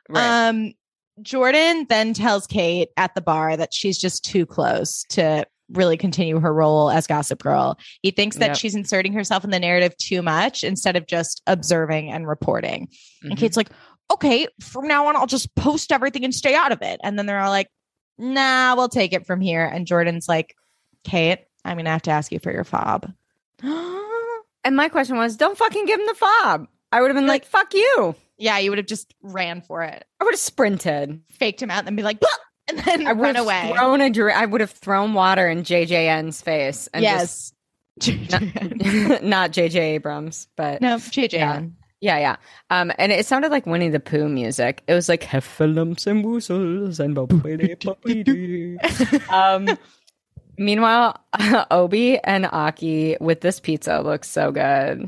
[0.09, 0.47] Right.
[0.49, 0.73] Um,
[1.21, 6.39] Jordan then tells Kate at the bar that she's just too close to really continue
[6.39, 7.77] her role as Gossip Girl.
[8.01, 8.57] He thinks that Yep.
[8.57, 12.87] she's inserting herself in the narrative too much instead of just observing and reporting.
[13.23, 13.37] And Mhm.
[13.37, 13.69] Kate's like,
[14.13, 16.99] okay, from now on, I'll just post everything and stay out of it.
[17.03, 17.69] And then they're all like,
[18.17, 19.65] nah, we'll take it from here.
[19.65, 20.55] And Jordan's like,
[21.03, 23.11] Kate, I'm going to have to ask you for your fob.
[24.63, 26.67] and my question was, don't fucking give him the fob.
[26.91, 28.15] I would have been like, fuck you.
[28.37, 31.21] yeah, you would have just ran for it, I would have sprinted.
[31.31, 32.27] faked him out, and then be like, "Bah!"
[32.69, 33.71] and then I run away.
[33.75, 36.87] thrown a dr- I would have thrown water in JJN's face.
[36.93, 37.51] And yes.
[37.99, 38.31] just-
[39.23, 41.33] not JJ Abrams, but no, JJ.
[41.33, 41.61] Yeah.
[41.99, 42.35] yeah, yeah.
[42.69, 44.83] Um, and it sounded like Winnie the Pooh music.
[44.87, 49.31] It was like heffalumps and woozles and boppity.
[49.31, 49.77] um.
[50.59, 51.23] Meanwhile,
[51.69, 55.07] Obie and Aki with this pizza looks so good.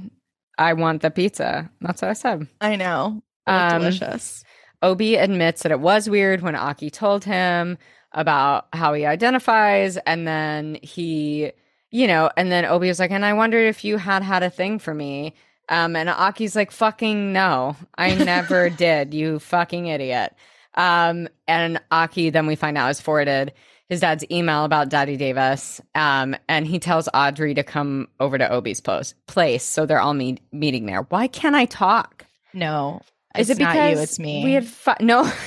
[0.60, 1.72] I want the pizza.
[1.82, 2.48] That's what I said.
[2.62, 3.24] I know.
[3.48, 4.44] Um, delicious.
[4.82, 7.78] Obie admits that it was weird when Aki told him
[8.14, 11.52] about how he identifies, and then he,
[11.92, 14.50] you know, and then Obie was like, "And I wondered if you had had a
[14.50, 15.34] thing for me."
[15.70, 19.14] Um, and Aki's like, "Fucking no, I never did.
[19.14, 20.34] You fucking idiot."
[20.76, 23.54] Um, and Aki then we find out has forwarded
[23.90, 25.82] his dad's email about Daddy Davis.
[25.96, 30.14] Um, and he tells Audrey to come over to Obie's post place, so they're all
[30.14, 31.02] meet- meeting there.
[31.10, 32.26] Why can't I talk?
[32.54, 33.02] No.
[33.38, 33.98] Is it's it because not you?
[34.00, 34.44] It's me.
[34.44, 35.32] We had fi- no.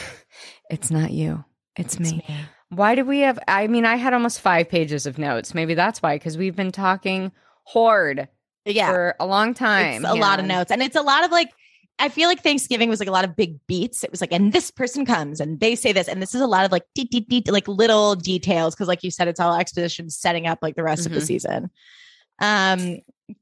[0.71, 1.45] It's not you.
[1.77, 2.25] It's, It's me.
[2.71, 3.39] Why do we have?
[3.47, 5.55] I mean, I had almost five pages of notes.
[5.55, 7.31] Maybe that's why, because we've been talking
[7.65, 8.27] horde
[8.65, 8.91] Yeah.
[8.91, 10.05] for a long time.
[10.07, 10.71] It's a lot of notes.
[10.71, 11.51] And it's a lot of like,
[11.99, 14.03] I feel like Thanksgiving was like a lot of big beats.
[14.03, 16.09] It was like, and this person comes and they say this.
[16.09, 18.75] And this is a lot of like, dee, dee, dee, like little details.
[18.75, 21.27] Cause like you said, it's all exposition setting up like the rest of the Mhm.
[21.27, 21.71] season.
[22.41, 22.97] Um,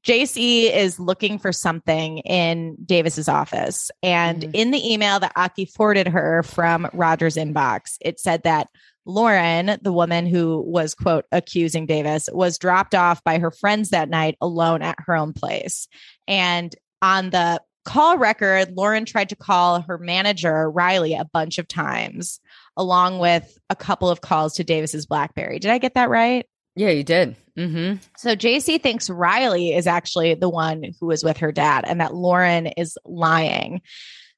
[0.05, 3.91] JC is looking for something in Davis's office.
[4.03, 4.51] And Mhm.
[4.55, 8.69] in the email that Aki forwarded her from Roger's inbox, it said that
[9.07, 14.11] Lauren, the woman who was, quote, accusing Davis, was dropped off by her friends that
[14.11, 15.89] night alone at her own place.
[16.29, 21.67] And on the call record, Lauren tried to call her manager, Riley, a bunch of
[21.67, 22.41] times,
[22.77, 25.59] along with a couple of calls to Davis's Blackberry.
[25.59, 26.47] Did I get that right?
[26.77, 27.37] Yeah, you did.
[27.59, 27.97] Mm-hmm.
[28.17, 32.15] So JC thinks Riley is actually the one who was with her dad and that
[32.15, 33.83] Lauren is lying.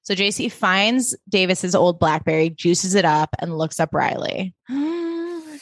[0.03, 4.55] So JC finds Davis's old Blackberry, juices it up, and looks up Riley.
[4.68, 5.59] then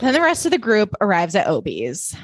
[0.00, 2.16] the rest of the group arrives at Obie's.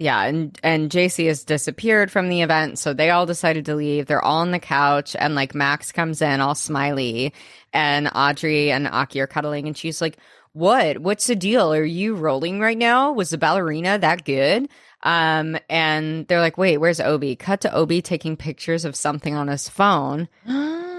[0.00, 4.06] Yeah, and and JC has disappeared from the event, so they all decided to leave.
[4.06, 7.32] They're all on the couch, and like Max comes in all smiley,
[7.72, 10.18] and Audrey and Aki are cuddling, and she's like,
[10.52, 10.98] "What?
[10.98, 11.72] What's the deal?
[11.72, 13.12] Are you rolling right now?
[13.12, 14.68] Was the ballerina that good?"
[15.04, 19.48] Um, and they're like, "Wait, where's Obie?" Cut to Obie taking pictures of something on
[19.48, 20.28] his phone.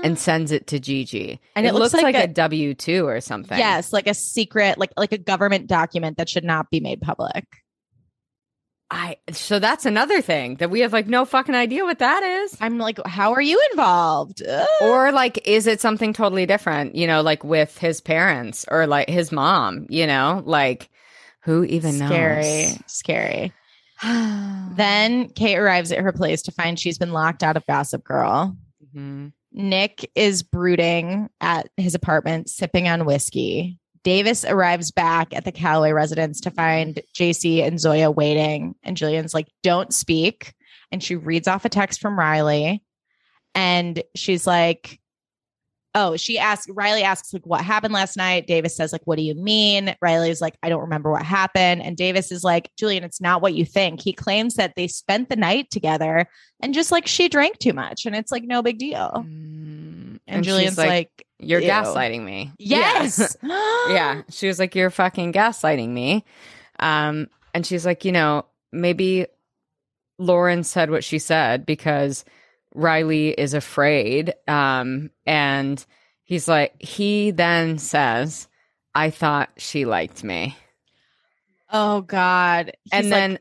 [0.04, 1.40] and sends it to Gigi.
[1.56, 3.58] And it, it looks looks, like like, a- a W two or something.
[3.58, 7.46] Yes, like a secret, like like a government document that should not be made public.
[8.94, 12.56] I so that's another thing that we have like no fucking idea what that is.
[12.62, 14.44] I'm like, how are you involved?
[14.48, 14.68] Ugh.
[14.82, 19.10] Or like is it something totally different, you know, like with his parents or like
[19.10, 20.44] his mom, you know?
[20.46, 20.90] Like
[21.42, 22.80] who even scary, knows?
[22.86, 23.52] scary.
[23.52, 23.54] scary.
[24.76, 28.56] Then Kate arrives at her place to find she's been locked out of Gossip Girl.
[28.84, 29.30] Mm-hmm.
[29.54, 33.80] Nick is brooding at his apartment, sipping on whiskey.
[34.04, 38.76] Davis arrives back at the Calloway residence to find JC and Zoya waiting.
[38.84, 40.54] And Julien's like, don't speak.
[40.92, 42.84] And she reads off a text from Riley.
[43.56, 45.00] And she's like,
[45.96, 48.48] oh, she asks, Riley asks, like, what happened last night?
[48.48, 49.96] Davis says, like, what do you mean?
[50.02, 51.84] Riley's like, I don't remember what happened.
[51.84, 54.02] And Davis is like, Julien, it's not what you think.
[54.02, 56.28] He claims that they spent the night together
[56.62, 58.06] and just like she drank too much.
[58.06, 59.12] And it's like, no big deal.
[59.16, 61.70] Mm, And, she's Julien's like, You're ew.
[61.70, 62.52] gaslighting me.
[62.58, 63.36] Yes.
[63.42, 63.88] Yeah.
[63.90, 64.22] yeah.
[64.30, 66.24] She was like, You're fucking gaslighting me.
[66.80, 69.28] Um, and she's like, you know, maybe
[70.18, 72.26] Lauren said what she said because
[72.74, 74.34] Riley is afraid.
[74.48, 75.84] Um, and
[76.24, 78.48] he's like, he then says,
[78.96, 80.58] I thought she liked me.
[81.72, 82.72] Oh God.
[82.84, 83.40] He's and like- then,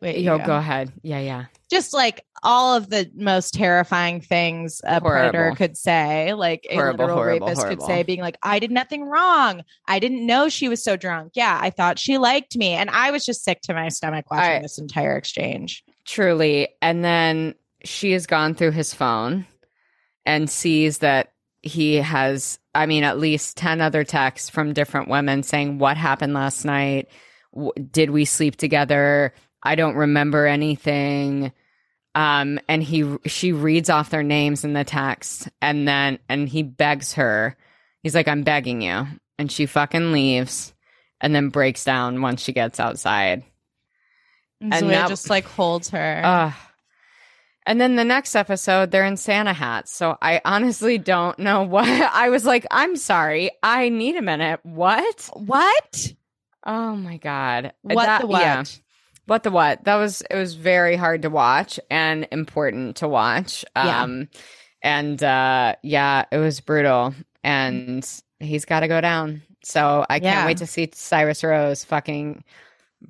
[0.00, 0.92] wait, yo, you go ahead.
[1.02, 1.44] Yeah, yeah.
[1.70, 6.98] Just like all of the most terrifying things a predator could say, like a Horrible,
[7.06, 7.86] literal horrible, rapist horrible.
[7.86, 9.64] could say, being like, I did nothing wrong.
[9.88, 11.32] I didn't know she was so drunk.
[11.34, 12.68] Yeah, I thought she liked me.
[12.74, 15.82] And I was just sick to my stomach watching I- this entire exchange.
[16.04, 16.68] Truly.
[16.82, 19.46] And then she has gone through his phone
[20.26, 21.32] and sees that
[21.62, 26.34] he has, I mean, at least 10 other texts from different women saying, What happened
[26.34, 27.08] last night?
[27.54, 29.32] W- Did we sleep together?
[29.62, 31.52] I don't remember anything.
[32.14, 36.62] Um, and he, she reads off their names in the text and then, and he
[36.62, 37.56] begs her.
[38.02, 39.06] He's like, I'm begging you.
[39.38, 40.72] And she fucking leaves
[41.20, 43.42] and then breaks down once she gets outside.
[44.60, 46.20] And, And that- just like holds her.
[46.24, 46.52] Ugh.
[47.66, 49.90] And then the next episode, they're in Santa hats.
[49.96, 51.88] So I honestly don't know what.
[51.88, 53.50] I was like, I'm sorry.
[53.62, 54.60] I need a minute.
[54.62, 55.30] What?
[55.32, 56.12] what?
[56.64, 57.72] Oh my God.
[57.82, 58.40] What That- the what?
[58.42, 58.64] yeah.
[59.26, 59.84] What the what?
[59.84, 63.64] That was, it was very hard to watch and important to watch.
[63.76, 64.02] Yeah.
[64.02, 64.28] Um,
[64.82, 67.14] and uh, yeah, it was brutal.
[67.42, 68.06] And
[68.40, 69.42] he's got to go down.
[69.62, 70.34] So I Yeah.
[70.34, 72.44] can't wait to see Cyrus Rose fucking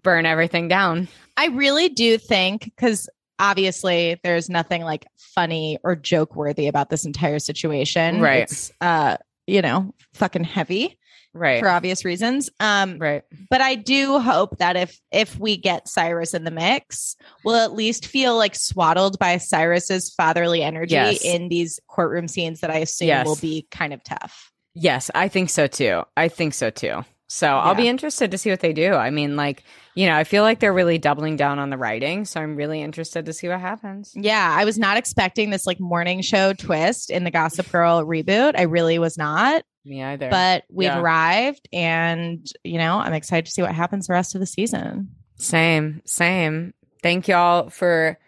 [0.02, 1.08] burn everything down.
[1.36, 3.08] I really do think because
[3.40, 8.20] obviously there's nothing like funny or joke worthy about this entire situation.
[8.20, 8.42] Right.
[8.42, 10.96] It's uh, you know, fucking heavy
[11.34, 11.60] Right.
[11.60, 12.48] for obvious reasons.
[12.60, 13.22] Um, right.
[13.50, 17.72] but I do hope that if if we get Cyrus in the mix, we'll at
[17.72, 21.24] least feel like swaddled by Cyrus's fatherly energy Yes.
[21.24, 23.26] in these courtroom scenes that I assume Yes.
[23.26, 24.52] will be kind of tough.
[24.74, 26.02] Yes, I think so too.
[26.16, 27.04] I think so too.
[27.28, 28.92] So I'll be interested to see what they do.
[28.94, 29.64] I mean, like,
[29.94, 32.26] you know, I feel like they're really doubling down on the writing.
[32.26, 34.12] So I'm really interested to see what happens.
[34.14, 38.52] Yeah, I was not expecting this like morning show twist in the Gossip Girl reboot.
[38.56, 39.64] I really was not.
[39.84, 40.28] Me either.
[40.30, 41.00] but we've Yeah.
[41.00, 45.08] arrived and you know i'm excited to see what happens the rest of the season
[45.36, 46.72] same, same.
[47.02, 48.18] Thank y'all for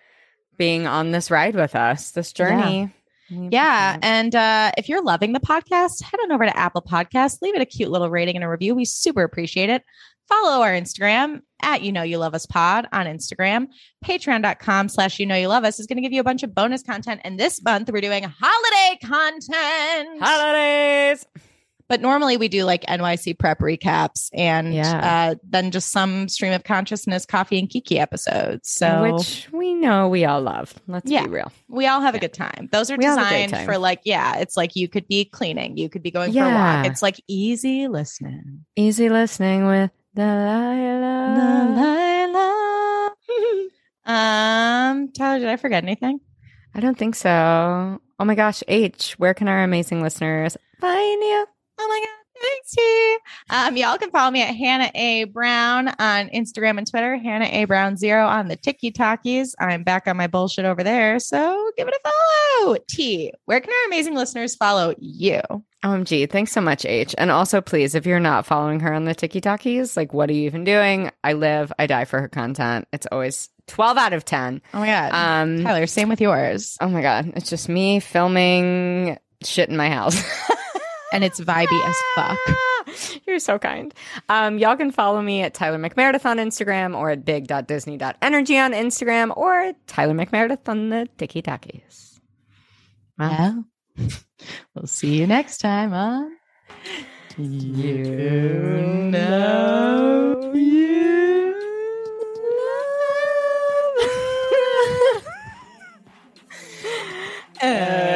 [0.59, 2.93] being on this ride with us, this journey.
[3.31, 7.39] We yeah and uh if you're loving the podcast head on over to apple Podcasts,
[7.43, 9.83] leave it a cute little rating and a review we super appreciate it
[10.29, 13.67] follow our instagram at you know you love us pod on instagram
[14.05, 16.55] patreon.com slash you know you love us is going to give you a bunch of
[16.55, 21.25] bonus content and this month we're doing holiday content holidays.
[21.89, 25.33] But normally we do like NYC prep recaps and Yeah.
[25.33, 28.71] uh, then just some stream of consciousness coffee and kiki episodes.
[28.71, 30.75] So Which we know we all love.
[30.87, 31.25] Let's Yeah.
[31.25, 31.53] be real.
[31.69, 32.69] we all have a good time.
[32.73, 35.07] Those are We all have a great designed for like, yeah, it's like you could
[35.09, 36.87] be cleaning, you could be going for a walk.
[36.87, 38.65] It's like easy listening.
[38.77, 41.87] Easy listening with Delilah.
[44.07, 46.21] um, Tyler, did I forget anything?
[46.75, 48.01] I don't think so.
[48.19, 51.47] Oh my gosh, H, where can our amazing listeners find you?
[51.79, 52.13] Oh my God.
[52.39, 53.17] Thanks, T.
[53.49, 55.25] Um, y'all can follow me at Hannah A.
[55.25, 57.65] Brown on Instagram and Twitter, Hannah A.
[57.65, 59.55] Brown Zero on the Tiki Talkies.
[59.59, 61.19] I'm back on my bullshit over there.
[61.19, 62.11] So give it a
[62.63, 62.77] follow.
[62.89, 65.41] T, where can our amazing listeners follow you?
[65.83, 67.15] OMG, thanks so much, H.
[67.17, 70.35] And also, please, if you're not following her on the Tiki Talkies, like, what are
[70.35, 71.11] you even doing?
[71.25, 72.87] I live, I die for her content.
[72.93, 74.61] It's always 12 out of 10.
[74.75, 75.13] Oh my God.
[75.15, 76.77] Um, Tyler, same with yours.
[76.83, 80.23] oh my God, it's just me filming shit in my house.
[81.13, 82.39] and it's vibey as fuck.
[83.27, 83.93] You're so kind.
[84.29, 89.37] Um, y'all can follow me at Tyler McMeredith on Instagram or at big.disney.energy on Instagram
[89.37, 92.21] or Tyler McMeredith on the Tiki Takis.
[93.19, 93.65] Well,
[94.75, 96.37] we'll see you next time on
[97.37, 101.55] You Know You.
[103.97, 105.27] Love.
[107.63, 108.16] Uh,